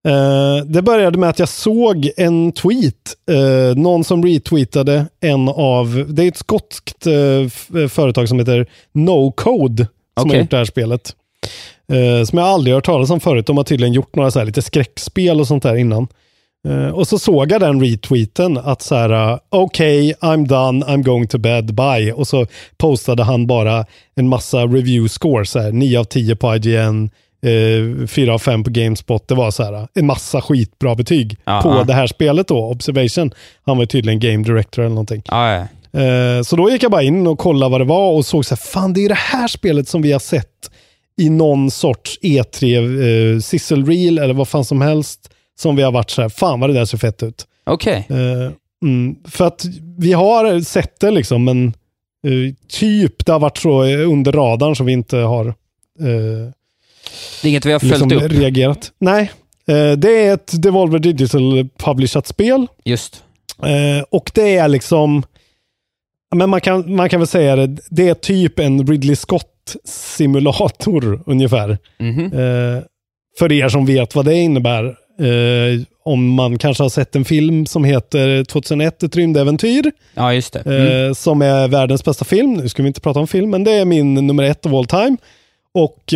[0.08, 2.94] Eh, det började med att jag såg en tweet,
[3.30, 7.06] eh, någon som retweetade en av, det är ett skotskt
[7.46, 9.86] f- företag som heter No Code
[10.20, 10.36] som Okej.
[10.36, 11.14] har gjort det här spelet.
[12.28, 13.46] Som jag aldrig hört talas om förut.
[13.46, 16.06] De har tydligen gjort några så här lite skräckspel och sånt där innan.
[16.94, 21.26] Och så såg jag den retweeten att så här, uh, okej, I'm done, I'm going
[21.26, 22.12] to bed, bye.
[22.12, 22.46] Och så
[22.78, 23.84] postade han bara
[24.16, 27.10] en massa review scores, så här, 9 av 10 på IGN,
[27.42, 29.28] eh, 4 av 5 på Gamespot.
[29.28, 33.32] Det var så här, en massa skitbra betyg Ja, på det här spelet då, Observation.
[33.62, 35.22] Han var tydligen game director eller någonting.
[35.26, 35.66] Ja, ja.
[36.00, 38.54] Eh, så då gick jag bara in och kollade vad det var och såg så
[38.54, 40.70] här, fan det är det här spelet som vi har sett
[41.20, 45.30] i någon sorts E3 eh, sizzle reel eller vad fan som helst.
[45.60, 47.46] Som vi har varit så här, fan vad det där ser fett ut.
[47.66, 48.06] Okej.
[48.10, 48.52] Eh,
[48.84, 49.64] mm, för att
[49.98, 51.66] vi har sett det liksom, men
[52.26, 55.46] eh, typ det har varit så under radarn som vi inte har
[56.00, 56.52] eh,
[57.42, 58.32] Det är inget vi har följt liksom upp.
[58.32, 58.92] reagerat.
[58.98, 59.30] Nej,
[59.68, 62.66] eh, det är ett Devolver Digital publishat spel.
[62.84, 63.22] Just.
[63.62, 65.22] Eh, och det är liksom,
[66.34, 71.78] men man kan, man kan väl säga det, det är typ en Ridley Scott-simulator ungefär.
[71.98, 72.24] Mhm.
[72.24, 72.82] Eh,
[73.38, 74.96] för er som vet vad det innebär.
[76.04, 79.92] Om man kanske har sett en film som heter 2001, ett rymdäventyr.
[80.14, 80.60] Ja, just det.
[80.60, 81.14] Mm.
[81.14, 82.52] Som är världens bästa film.
[82.52, 84.86] Nu ska vi inte prata om film, men det är min nummer ett of all
[84.86, 85.16] time.
[85.74, 86.14] Och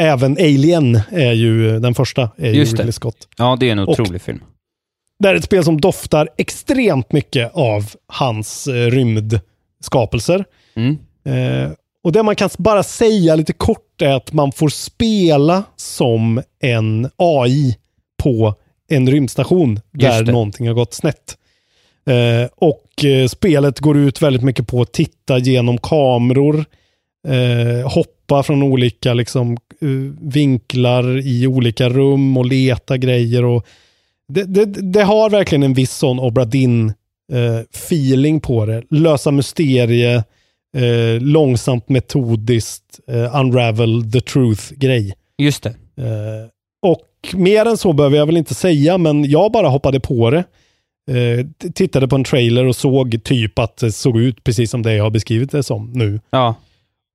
[0.00, 2.78] även Alien är ju den första, är ju Just det.
[2.78, 3.28] Ridley Scott.
[3.38, 4.40] Ja, det är en Och- otrolig film.
[5.18, 10.44] Det är ett spel som doftar extremt mycket av hans eh, rymdskapelser.
[10.76, 10.98] Mm.
[11.24, 11.70] Eh,
[12.04, 17.10] och det man kan bara säga lite kort är att man får spela som en
[17.16, 17.76] AI
[18.22, 18.54] på
[18.90, 21.36] en rymdstation där någonting har gått snett.
[22.06, 26.64] Eh, och eh, spelet går ut väldigt mycket på att titta genom kameror,
[27.28, 29.88] eh, hoppa från olika liksom, eh,
[30.20, 33.44] vinklar i olika rum och leta grejer.
[33.44, 33.66] Och
[34.28, 36.88] det, det, det har verkligen en viss sån Obra Dinn
[37.32, 38.82] eh, feeling på det.
[38.90, 40.14] Lösa mysterie,
[40.76, 45.14] eh, långsamt metodiskt, eh, unravel the truth-grej.
[45.38, 45.70] Just det.
[45.96, 46.48] Eh,
[46.82, 50.44] och mer än så behöver jag väl inte säga, men jag bara hoppade på det.
[51.10, 54.94] Eh, tittade på en trailer och såg typ att det såg ut precis som det
[54.94, 56.20] jag har beskrivit det som nu.
[56.30, 56.54] Ja.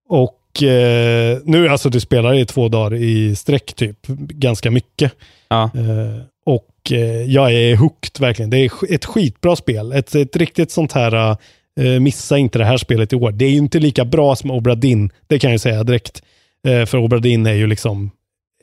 [0.10, 5.12] Och eh, nu, alltså du spelar i två dagar i sträck typ, ganska mycket.
[5.50, 5.64] Ja.
[5.64, 8.50] Eh, och eh, jag är hooked verkligen.
[8.50, 9.92] Det är ett skitbra spel.
[9.92, 11.38] Ett, ett riktigt sånt här,
[11.80, 13.32] eh, missa inte det här spelet i år.
[13.32, 16.24] Det är ju inte lika bra som Obra Dinn, det kan jag säga direkt.
[16.68, 18.12] Eh, för Obra Dinn är ju liksom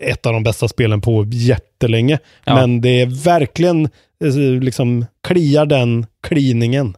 [0.01, 2.19] ett av de bästa spelen på jättelänge.
[2.45, 2.55] Ja.
[2.55, 3.85] Men det är verkligen,
[4.25, 6.97] eh, liksom, kliar den kliningen.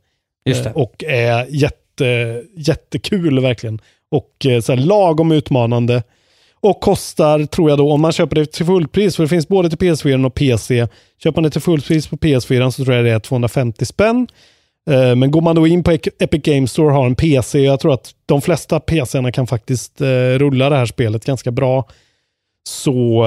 [0.75, 3.81] Och är jätte, jättekul verkligen.
[4.17, 6.03] Och eh, så här, lagom utmanande.
[6.61, 9.69] Och kostar, tror jag då, om man köper det till fullpris, för det finns både
[9.71, 10.87] till PS4 och PC.
[11.23, 14.27] Köper man det till fullpris på PS4 så tror jag det är 250 spänn.
[14.91, 17.81] Eh, Men går man då in på Epic Games Store och har en PC, jag
[17.81, 20.07] tror att de flesta PCerna kan faktiskt eh,
[20.39, 21.85] rulla det här spelet ganska bra.
[22.69, 23.25] Så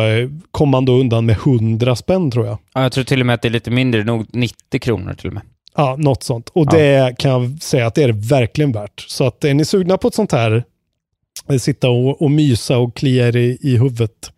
[0.51, 2.57] kommer man då undan med 100 spänn tror jag.
[2.73, 2.83] ja.
[2.83, 5.33] Jag tror till och med att det är lite mindre, nog 90 kronor till och
[5.33, 5.43] med.
[5.75, 6.49] Ja, något sånt.
[6.49, 6.77] Och Ja.
[6.77, 9.05] det kan jag säga att det är det verkligen värt.
[9.07, 10.63] Så att är ni sugna på ett sånt här,
[11.59, 14.31] sitta och, och mysa och klia i, i huvudet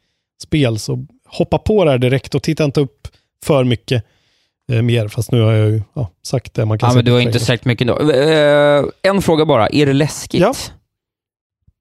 [0.43, 3.07] spel, så hoppa på det här direkt och titta inte upp
[3.45, 4.03] för mycket
[4.71, 5.07] eh, mer.
[5.07, 7.19] Fast nu har jag ju ja, sagt det man kan Ja, säga men du har
[7.19, 8.11] inte sagt mycket ändå.
[8.11, 10.41] Eh, en fråga bara, är det läskigt?
[10.41, 10.53] Ja.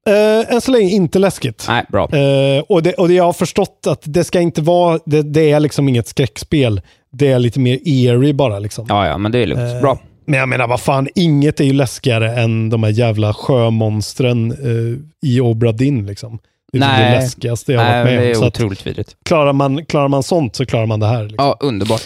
[0.09, 1.65] Eh, än så länge inte läskigt.
[1.69, 2.09] Nej, bra.
[2.13, 5.51] Eh, och, det, och det jag har förstått att det ska inte vara, det, det
[5.51, 6.81] är liksom inget skräckspel.
[7.11, 8.87] Det är lite mer eerie bara liksom.
[8.89, 9.75] Ja, ja, men det är lugnt.
[9.75, 9.99] Eh, Bra.
[10.29, 15.29] Men jag menar, vad fan, inget är ju läskigare än de här jävla sjömonstren eh,
[15.29, 16.39] i Obra Dinn liksom.
[16.73, 17.11] Det är Nej.
[17.15, 18.31] det läskigaste jag Nej, varit med det om.
[18.31, 19.17] är Så att otroligt vidrigt.
[19.25, 21.23] klarar, man, klarar man sånt så klarar man det här.
[21.23, 21.45] Liksom.
[21.45, 22.03] Ja, underbart.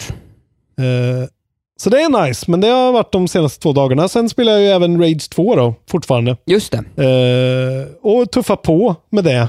[0.78, 1.28] Eh,
[1.76, 4.08] så det är nice, men det har varit de senaste två dagarna.
[4.08, 6.36] Sen spelar jag ju även Rage 2 då, fortfarande.
[6.46, 7.04] Just det.
[7.04, 9.48] Eh, och tuffa på med det.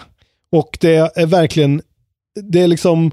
[0.51, 1.81] Och det är verkligen,
[2.51, 3.11] det är liksom,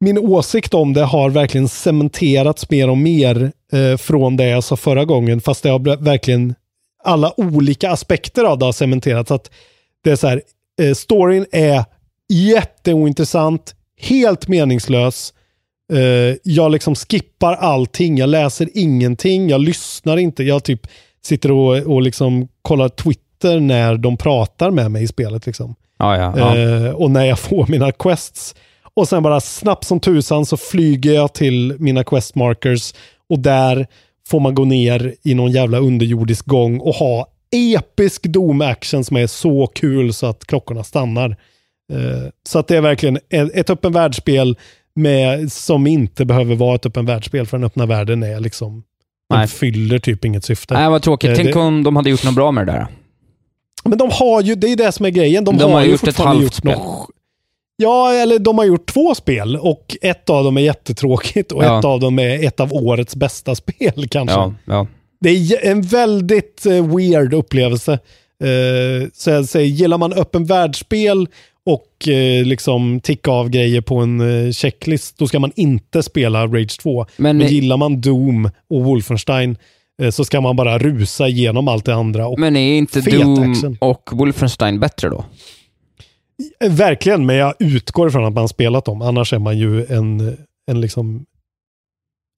[0.00, 4.76] min åsikt om det har verkligen cementerats mer och mer eh, från det jag sa
[4.76, 5.40] förra gången.
[5.40, 6.54] Fast det har verkligen,
[7.04, 9.30] alla olika aspekter av det har cementerats.
[9.30, 9.50] Att
[10.04, 10.42] det är så här,
[10.82, 11.84] eh, storyn är
[12.28, 15.32] jätteointressant, helt meningslös.
[15.92, 20.42] Eh, jag liksom skippar allting, jag läser ingenting, jag lyssnar inte.
[20.44, 20.86] Jag typ
[21.24, 25.46] sitter och, och liksom kollar Twitter när de pratar med mig i spelet.
[25.46, 25.74] Liksom.
[25.98, 26.56] Ja, ja.
[26.56, 28.54] Eh, och när jag får mina quests.
[28.94, 32.94] Och sen bara snabbt som tusan så flyger jag till mina quest markers
[33.30, 33.86] och där
[34.28, 37.26] får man gå ner i någon jävla underjordisk gång och ha
[37.76, 41.30] episk Doom-action som är så kul så att klockorna stannar.
[41.92, 44.56] Eh, så att det är verkligen ett, öppen världsspel
[44.94, 48.82] med, som inte behöver vara ett öppen världsspel för den öppna världen är liksom
[49.30, 49.48] den Nej.
[49.48, 50.74] fyller typ inget syfte.
[50.74, 51.30] Nej, vad tråkigt.
[51.30, 52.86] Eh, Tänk det- om de hade gjort något bra med det där.
[53.84, 55.44] Men de har ju, det är det som är grejen.
[55.44, 57.08] De, De har, har ju gjort ett halvt gjort något,
[57.76, 61.78] Ja, eller de har gjort två spel och ett av dem är jättetråkigt och Ja.
[61.78, 64.36] ett av dem är ett av årets bästa spel kanske.
[64.36, 64.86] Ja, ja.
[65.20, 67.92] Det är en väldigt eh, weird upplevelse.
[68.44, 71.28] Eh, så jag säger, gillar man öppen världsspel
[71.66, 76.78] och eh, liksom ticka av grejer på en checklist, då ska man inte spela Rage
[76.80, 77.06] 2.
[77.16, 79.56] Men- Men, gillar man Doom och Wolfenstein
[80.12, 82.26] så ska man bara rusa igenom allt det andra.
[82.26, 83.76] Och Men är inte Doom action.
[83.80, 85.24] och Wolfenstein bättre då?
[86.60, 89.02] Verkligen, men jag utgår ifrån att man spelat dem.
[89.02, 91.26] Annars är man ju en, en liksom,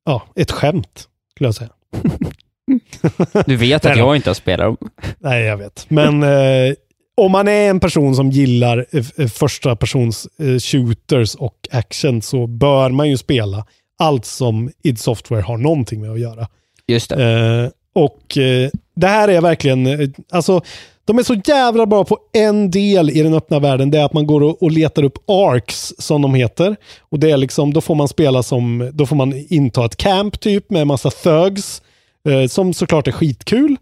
[0.05, 1.71] ja, ett skämt, skulle jag säga.
[3.47, 4.91] Du vet att jag inte har spelat dem.
[5.19, 5.87] Nej, jag vet.
[5.89, 6.75] Men eh,
[7.17, 12.23] om man är en person som gillar eh, eh, första persons eh, shooters och action
[12.23, 13.67] så bör man ju spela
[13.99, 16.49] allt som id Software har någonting med att göra.
[16.87, 17.25] Just det.
[17.25, 20.63] Eh, och eh, det här är verkligen, alltså
[21.09, 23.91] de är så jävla bra på en del i den öppna världen.
[23.91, 26.77] Det är att man går och, och letar upp arcs som de heter.
[27.01, 30.41] Och det är liksom, då får man spela som, då får man inta ett camp
[30.41, 31.83] typ med en massa thugs.
[32.29, 33.77] Eh, som såklart är skitkul.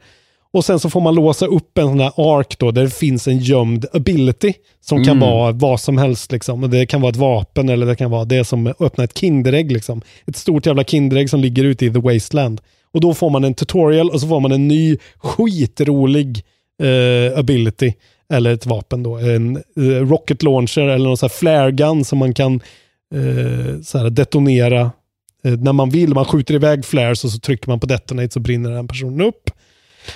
[0.53, 3.29] Och sen så får man låsa upp en sån där arc då, där det finns
[3.29, 4.53] en gömd ability.
[4.81, 5.29] Som kan Mm.
[5.29, 6.71] vara vad som helst liksom.
[6.71, 10.03] Det kan vara ett vapen eller det kan vara det som öppnar ett kinderägg liksom.
[10.27, 12.61] Ett stort jävla kinderägg som ligger ute i the wasteland.
[12.95, 16.45] Och då får man en tutorial och så får man en ny skitrolig
[16.83, 17.93] eh, ability.
[18.33, 19.17] Eller ett vapen då.
[19.17, 22.55] En eh, rocket launcher eller någon sån här flare gun som man kan
[23.15, 24.91] eh, så här detonera
[25.45, 26.15] eh, när man vill.
[26.15, 29.51] Man skjuter iväg flares och så trycker man på detonate så brinner den personen upp.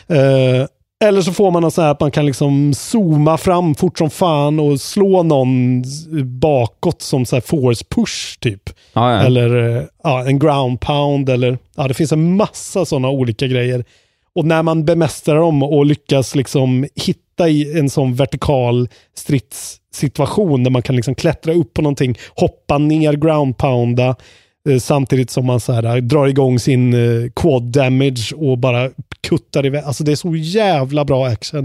[0.08, 0.66] Eh,
[1.04, 4.60] eller så får man sån här att man kan liksom zooma fram fort som fan
[4.60, 5.82] och slå någon
[6.24, 8.70] bakåt som så här force push typ.
[8.92, 9.22] Ja, ja.
[9.22, 13.84] Eller eh, ja, en ground pound eller ja, det finns en massa sådana olika grejer.
[14.34, 20.70] Och när man bemästrar dem och lyckas liksom hitta i en sån vertikal stridssituation där
[20.70, 24.16] man kan liksom klättra upp på någonting, hoppa ner, ground pounda
[24.68, 28.90] eh, samtidigt som man så här, eh, drar igång sin eh, quad damage och bara
[29.20, 29.84] kuttar iväg.
[29.84, 31.64] Alltså det är så jävla bra action.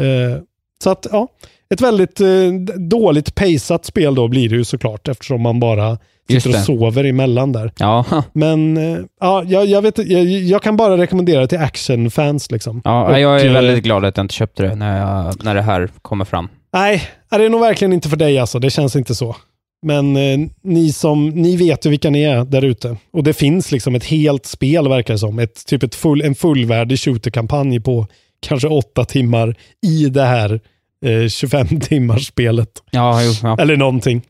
[0.00, 0.42] Eh,
[0.82, 1.28] så att ja,
[1.74, 6.50] ett väldigt eh, dåligt paceat spel då blir det ju såklart eftersom man bara sitter
[6.50, 7.72] och sover emellan där.
[7.78, 12.50] Ja, Men eh, ja, jag, jag, vet, jag, jag kan bara rekommendera det till actionfans.
[12.50, 12.82] Liksom.
[12.84, 15.54] ja Och, jag är eh, väldigt glad att jag inte köpte det när, jag, när
[15.54, 16.48] det här kommer fram.
[16.72, 18.58] Nej, det är nog verkligen inte för dig alltså.
[18.58, 19.36] Det känns inte så.
[19.82, 22.96] Men eh, ni, som, ni vet ju vilka ni är där ute.
[23.12, 25.38] Och det finns liksom ett helt spel verkar det som.
[25.38, 28.06] Ett, typ ett full, en fullvärdig shooterkampanj på
[28.40, 29.56] kanske åtta timmar
[29.86, 30.60] i det här
[31.04, 32.68] eh, 25 timmars spelet.
[32.90, 33.56] Ja, jo, ja.
[33.60, 34.22] Eller någonting.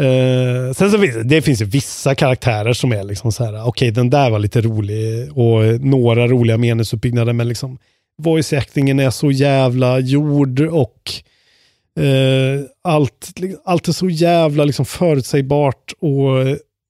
[0.00, 3.90] Uh, sen så finns det, finns ju vissa karaktärer som är liksom så här, okej
[3.90, 7.78] den där var lite rolig och några roliga meningsuppbyggnader men liksom
[8.22, 11.12] voice actingen är så jävla gjord och
[12.00, 13.32] uh, allt,
[13.64, 16.38] allt är så jävla liksom förutsägbart och,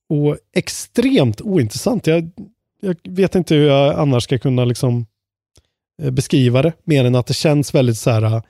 [0.09, 2.07] och extremt ointressant.
[2.07, 2.31] Jag,
[2.81, 5.07] jag vet inte hur jag annars ska kunna liksom
[6.03, 8.43] eh, beskriva det mer än att det känns väldigt så här, okej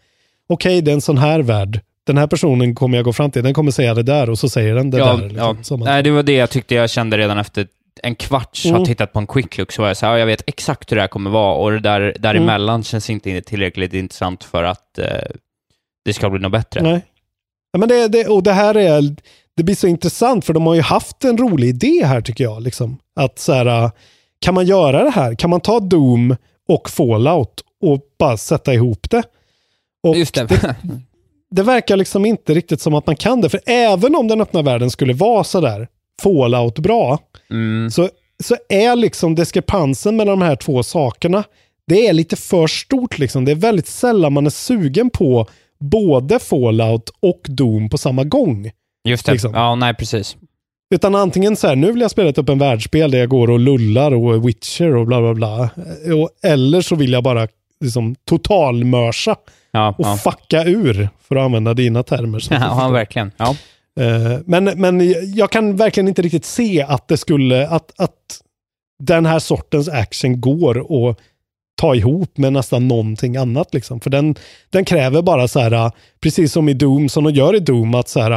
[0.49, 1.81] okej det är en sån här värld.
[2.07, 4.49] Den här personen kommer jag gå fram till, den kommer säga det där och så
[4.49, 5.29] säger den det ja, där.
[5.29, 5.75] Liksom, ja.
[5.75, 7.69] att- Nej, det var det jag tyckte jag kände redan efter
[8.03, 8.79] en kvarts Mm.
[8.79, 10.93] har tittat på en quick look, så var jag så här, ja, jag vet exakt
[10.93, 14.99] hur det här kommer vara och det där däremellan känns inte tillräckligt intressant för att
[14.99, 15.07] eh,
[16.05, 16.83] det ska bli något bättre.
[16.83, 17.01] Nej.
[17.73, 19.17] Ja, men det, det, och det här är,
[19.57, 22.63] det blir så intressant för de har ju haft en rolig idé här tycker jag.
[22.63, 22.99] Liksom.
[23.21, 23.91] Att så här,
[24.39, 25.35] kan man göra det här?
[25.35, 26.37] Kan man ta Doom
[26.69, 29.23] och Fallout och bara sätta ihop det?
[30.03, 30.49] Och Just det.
[31.51, 33.49] det, verkar liksom inte riktigt som att man kan det.
[33.49, 35.89] För även om den öppna världen skulle vara sådär
[36.23, 37.19] Fallout bra,
[37.51, 37.91] Mm.
[37.91, 38.09] så,
[38.45, 41.45] så är liksom diskrepansen mellan de här två sakerna,
[41.87, 43.19] det är lite för stort.
[43.19, 43.45] Liksom.
[43.45, 45.47] Det är väldigt sällan man är sugen på
[45.81, 48.71] både Fallout och Doom på samma gång.
[49.09, 49.33] Just det.
[49.33, 49.55] liksom.
[49.55, 50.37] Ja, nej, precis.
[50.95, 53.59] Utan antingen så här, nu vill jag spela ett öppen världsspel där jag går och
[53.59, 55.71] lullar och Witcher och bla bla bla.
[56.15, 57.49] Och, eller så vill jag bara
[57.81, 59.37] liksom totalmörsa
[59.77, 60.17] Ja, och ja.
[60.17, 62.39] fucka ur, för att använda dina termer.
[62.49, 62.93] du ja förstår.
[62.93, 63.33] verkligen.
[63.37, 63.57] Ja.
[64.01, 68.41] Eh, Men, men jag kan verkligen inte riktigt se att det skulle, att, att
[68.99, 71.19] den här sortens action går att
[71.81, 73.75] ta ihop med nästan någonting annat.
[73.75, 74.01] Liksom.
[74.01, 74.35] För den,
[74.71, 78.09] den kräver bara så här, precis som i Doom, som de gör i Doom, att
[78.09, 78.33] så här,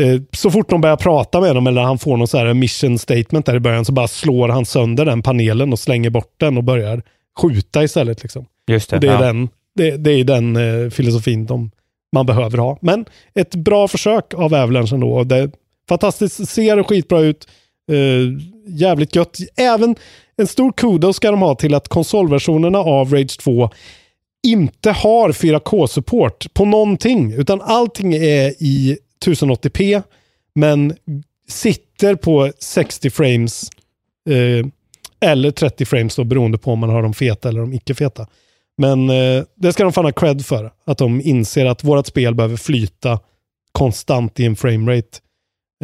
[0.00, 2.98] eh, så fort de börjar prata med dem eller han får någon så här mission
[2.98, 6.56] statement där i början så bara slår han sönder den panelen och slänger bort den
[6.56, 7.02] och börjar
[7.40, 8.22] skjuta istället.
[8.22, 8.46] Liksom.
[8.66, 8.96] Just det.
[8.96, 9.20] Och det är ja.
[9.20, 9.48] den,
[9.80, 11.70] det, det är den eh, filosofin de,
[12.12, 12.78] man behöver ha.
[12.82, 13.04] Men
[13.34, 15.24] ett bra försök av Avalanche ändå.
[15.24, 15.50] Det,
[15.88, 17.48] fantastiskt, ser skitbra ut.
[17.92, 19.36] Eh, jävligt gött.
[19.56, 19.96] Även
[20.36, 23.70] en stor kudos ska de ha till att konsolversionerna av Rage 2
[24.46, 30.02] inte har 4K-support på någonting, utan allting är i 1080p,
[30.54, 30.96] men
[31.48, 33.70] sitter på 60 frames
[34.30, 34.66] eh,
[35.30, 38.26] eller 30 frames då, beroende på om man har de feta eller de icke-feta.
[38.80, 42.34] Men eh, det ska de fan ha cred för, att de inser att vårt spel
[42.34, 43.18] behöver flyta
[43.72, 45.18] konstant i en framerate.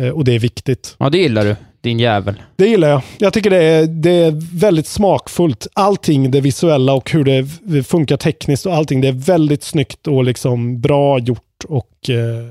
[0.01, 0.97] Eh, och det är viktigt.
[0.99, 1.57] Ja, det gillar du.
[1.81, 2.43] Din jävel.
[2.57, 3.03] Det gillar jag.
[3.19, 5.67] Jag tycker det är, det är väldigt smakfullt.
[5.73, 10.25] Allting, det visuella och hur det funkar tekniskt och allting, det är väldigt snyggt och
[10.25, 11.65] liksom bra gjort.
[11.69, 12.47] Och eh,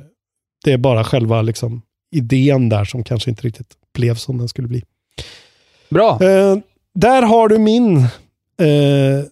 [0.65, 1.81] det är bara själva liksom,
[2.15, 4.83] idén där som kanske inte riktigt blev som den skulle bli.
[5.89, 6.11] Bra.
[6.23, 6.57] Eh,
[6.93, 7.97] där har du min
[8.59, 9.25] eh,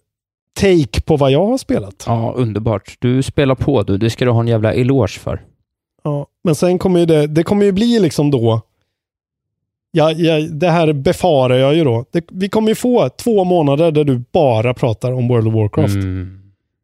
[0.53, 2.03] take på vad jag har spelat.
[2.07, 2.95] Ja, underbart.
[2.99, 3.97] Du spelar på du.
[3.97, 5.41] Det ska du ha en jävla eloge för.
[6.03, 8.61] Ja, men sen kommer ju det, det kommer ju bli liksom då,
[9.91, 12.05] ja, ja, det här befarar jag ju då.
[12.11, 15.93] Det, vi kommer ju få två månader där du bara pratar om World of Warcraft.
[15.95, 16.39] Mm.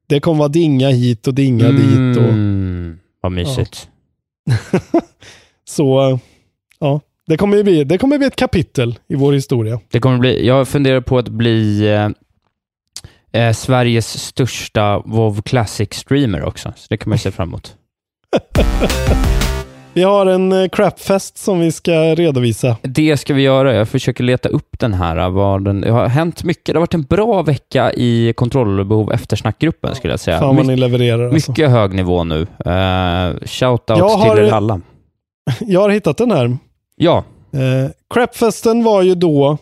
[0.07, 2.17] Det kommer vara dinga hit och dinga dit.
[2.17, 2.99] Och, Mm.
[3.21, 3.89] Vad mysigt.
[5.69, 6.17] så, eh,
[6.79, 9.79] ja, det kommer ju bli, det kommer bli ett kapitel i vår historia.
[9.91, 11.87] Det kommer bli, jag funderar på att bli
[13.31, 16.73] eh, Sveriges största WoW Classic-streamer också.
[16.75, 17.75] Så det kan man ju se fram emot.
[19.93, 22.77] Vi har en eh, crapfest som vi ska redovisa.
[22.81, 23.75] Det ska vi göra.
[23.75, 25.29] Jag försöker leta upp den här.
[25.29, 26.65] Vad den, det har hänt mycket.
[26.65, 30.39] Det har varit en bra vecka i kontrollbehov eftersnackgruppen skulle jag säga.
[30.39, 31.29] Fan vad My- ni levererar.
[31.33, 31.51] Alltså.
[31.51, 32.39] mycket hög nivå nu.
[32.41, 34.81] Uh, Shoutout har- till er alla.
[35.59, 36.57] Jag har hittat den här.
[36.95, 37.23] Ja,
[37.53, 39.57] Eh, Crapfesten var ju då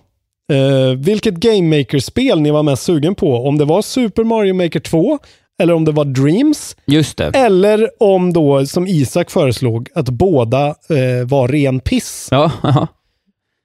[0.54, 3.48] eh, vilket Game Maker-spel ni var mest sugen på.
[3.48, 5.20] Om det var Super Mario Maker 2,
[5.62, 7.32] eller om det var Dreams, just det.
[7.36, 12.28] eller om då, som Isak föreslog, att båda eh, var ren piss.
[12.32, 12.88] Ja, ja.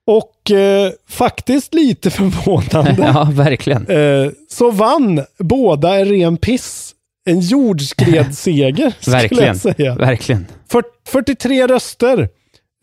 [0.07, 3.87] Och eh, faktiskt lite förvånande ja verkligen.
[3.87, 6.95] eh, så vann båda en ren piss.
[7.25, 9.95] En jordskredsseger, skulle jag säga.
[9.95, 10.47] Verkligen.
[10.71, 12.19] För, 43 röster.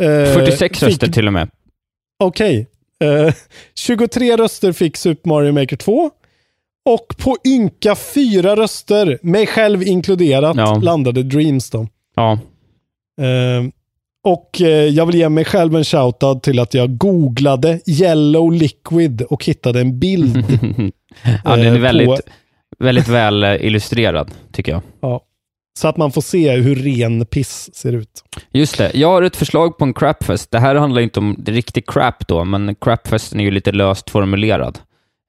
[0.02, 1.50] eh, 46 fick- röster till och med.
[2.24, 2.68] Okej.
[3.04, 3.34] Eh,
[3.76, 6.10] 23 röster fick Super Mario Maker 2.
[6.86, 10.76] Och på ynka fyra röster, mig själv inkluderat, Ja.
[10.76, 11.88] landade Dreams då.
[12.16, 12.32] Ja.
[13.22, 13.66] Eh,
[14.24, 19.22] och eh, jag vill ge mig själv en shoutout till att jag googlade Yellow Liquid
[19.22, 20.38] och hittade en bild.
[21.43, 22.20] ja, den Eh, är på- väldigt,
[22.80, 24.82] väldigt väl eh, illustrerad, tycker jag.
[25.02, 25.22] ja.
[25.80, 28.24] Så att man får se hur ren piss ser ut.
[28.51, 28.91] Just det.
[28.93, 30.51] Jag har ett förslag på en crapfest.
[30.51, 34.80] Det här handlar inte om riktig crap då, men crapfesten är ju lite löst formulerad.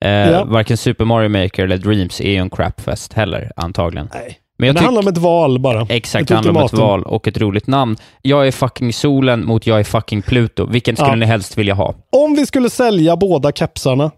[0.05, 0.45] Eh, Ja.
[0.45, 4.09] Varken Super Mario Maker eller Dreams är ju en crapfest heller, antagligen.
[4.14, 4.36] Nej.
[4.59, 5.86] Men jag det handlar om ett val bara.
[5.88, 7.97] Exakt, Ett det handlar om ett val och ett roligt namn.
[8.22, 10.66] Jag är fucking solen mot jag är fucking Pluto.
[10.66, 11.16] Vilken skulle Ja.
[11.16, 11.95] ni helst vilja ha?
[12.12, 14.11] Om vi skulle sälja båda kepsarna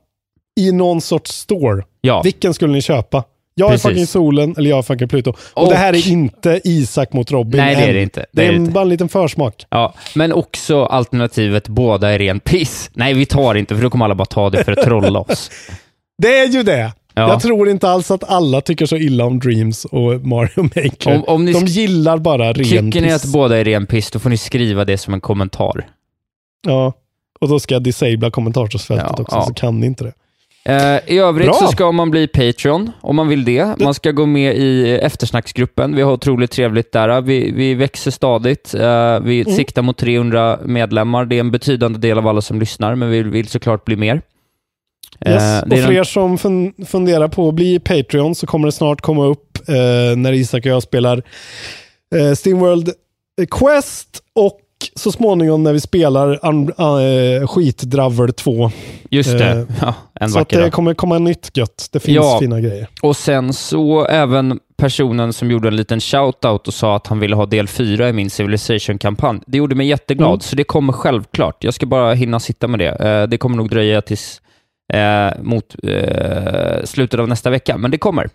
[0.60, 3.24] i någon sorts store, Ja, vilken skulle ni köpa?
[3.55, 3.84] Jag Precis.
[3.84, 5.30] är fucking solen eller jag är fucking Pluto.
[5.30, 7.61] Och, Och- det här är inte Isak mot Robin.
[7.61, 8.20] Nej, det är det inte.
[8.20, 8.72] Det Det är det en- inte.
[8.72, 9.66] bara en liten försmak.
[9.70, 9.94] ja.
[10.14, 12.90] Men också alternativet båda är ren piss.
[12.94, 15.50] Nej, vi tar inte, för då kommer alla bara ta det för att trolla oss.
[16.22, 16.92] Det är ju det!
[17.14, 17.28] Ja.
[17.28, 21.14] Jag tror inte alls att alla tycker så illa om Dreams och Mario Maker.
[21.14, 23.24] Om- om ni De gillar bara ren Tycker ni piss.
[23.24, 25.86] att båda är ren piss, då får ni skriva det som en kommentar.
[26.66, 26.92] Ja.
[27.40, 29.42] Och då ska jag disabla kommentarsfältet Ja, också, ja.
[29.46, 30.12] så kan ni inte det.
[30.64, 31.54] Eh, I övrigt Bra.
[31.54, 33.80] så ska man bli Patreon om man vill det.
[33.80, 35.96] Man ska gå med i eftersnacksgruppen.
[35.96, 37.20] Vi har otroligt trevligt där.
[37.20, 38.74] Vi, vi växer stadigt.
[38.74, 39.54] Eh, vi Mm.
[39.56, 41.24] siktar mot 300 medlemmar.
[41.24, 44.22] Det är en betydande del av alla som lyssnar, men vi vill såklart bli mer.
[45.20, 45.62] Eh, Yes.
[45.62, 49.24] och för er som fun- funderar på att bli Patreon så kommer det snart komma
[49.24, 51.22] upp eh, när Isak och jag spelar
[52.16, 52.90] eh, Steamworld
[53.50, 54.58] Quest och
[54.95, 58.70] så småningom när vi spelar un- uh, Skitdraver 2.
[59.11, 59.51] Just det.
[59.51, 60.72] Eh, ja, en så att det dag.
[60.72, 61.89] kommer komma nytt gött.
[61.93, 62.37] Det finns Ja.
[62.41, 62.87] fina grejer.
[63.03, 67.37] Och sen så även personen som gjorde en liten shout-out och sa att han ville
[67.37, 69.41] ha del 4 i min Civilization-kampanj.
[69.47, 70.41] Det gjorde mig jätteglad, Mm.
[70.41, 71.64] så det kommer självklart.
[71.64, 72.89] Jag ska bara hinna sitta med det.
[72.89, 74.39] Eh, det kommer nog dröja tills
[75.43, 75.74] mot
[76.85, 78.28] slutet av nästa vecka, men det kommer.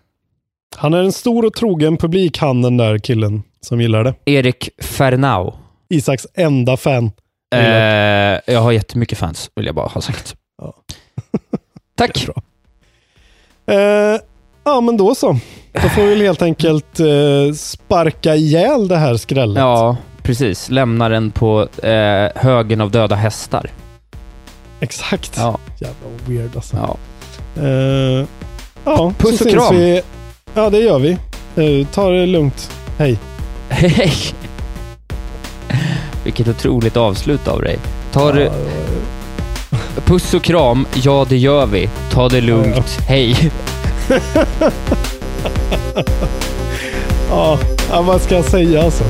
[0.78, 4.14] Han är en stor och trogen publik, han den där killen som gillar det.
[4.26, 5.54] Erik Fernau.
[5.90, 7.12] Isaks enda fan.
[7.56, 7.60] Eh,
[8.54, 10.36] jag har jättemycket fans, vill jag bara ha sagt.
[10.62, 10.74] Ja.
[11.96, 12.28] Tack.
[13.68, 13.78] Eh,
[14.64, 15.40] ja, men då så.
[15.74, 19.58] Då får vi väl helt enkelt eh, sparka ihjäl det här skrället.
[19.58, 20.70] Ja, precis.
[20.70, 23.72] Lämnar den på eh, högen av döda hästar.
[24.80, 25.34] Exakt.
[25.38, 25.58] Ja.
[25.80, 26.78] Jävla weird alltså.
[26.78, 26.98] Ja.
[27.64, 28.26] Eh,
[28.86, 29.76] ja, Puss och kram.
[29.76, 30.02] Vi.
[30.54, 31.12] Ja, det gör vi.
[31.56, 32.72] Eh, ta det lugnt.
[32.98, 33.20] Hej.
[33.70, 34.14] Hej!
[36.28, 37.80] Vilket otroligt avslut av dig.
[38.12, 38.52] Ta det...
[40.06, 41.90] Puss och kram, ja det gör vi.
[42.12, 43.52] Ta det lugnt, hej.
[47.30, 47.60] Ja,
[47.90, 49.04] ja, vad ska jag säga alltså?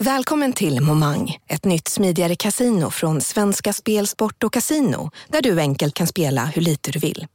[0.00, 5.60] Välkommen till Momang, ett nytt smidigare casino från Svenska Spel, Sport och Casino där du
[5.60, 7.26] enkelt kan spela hur lite du vill.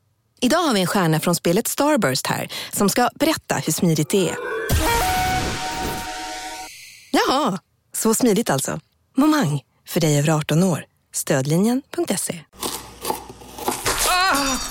[0.42, 4.30] Idag har vi en stjärna från spelet Starburst här som ska berätta hur smidigt det
[4.30, 4.36] är.
[7.12, 7.60] Jaha,
[7.96, 8.80] så smidigt alltså.
[9.18, 10.86] Momang, för dig över 18 år.
[11.14, 12.40] Stödlinjen.se.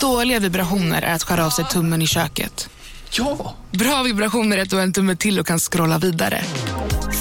[0.01, 2.69] Dåliga vibrationer är att skära av sig tummen i köket.
[3.11, 3.55] Ja!
[3.71, 6.45] Bra vibrationer är att du har en tumme till och kan scrolla vidare.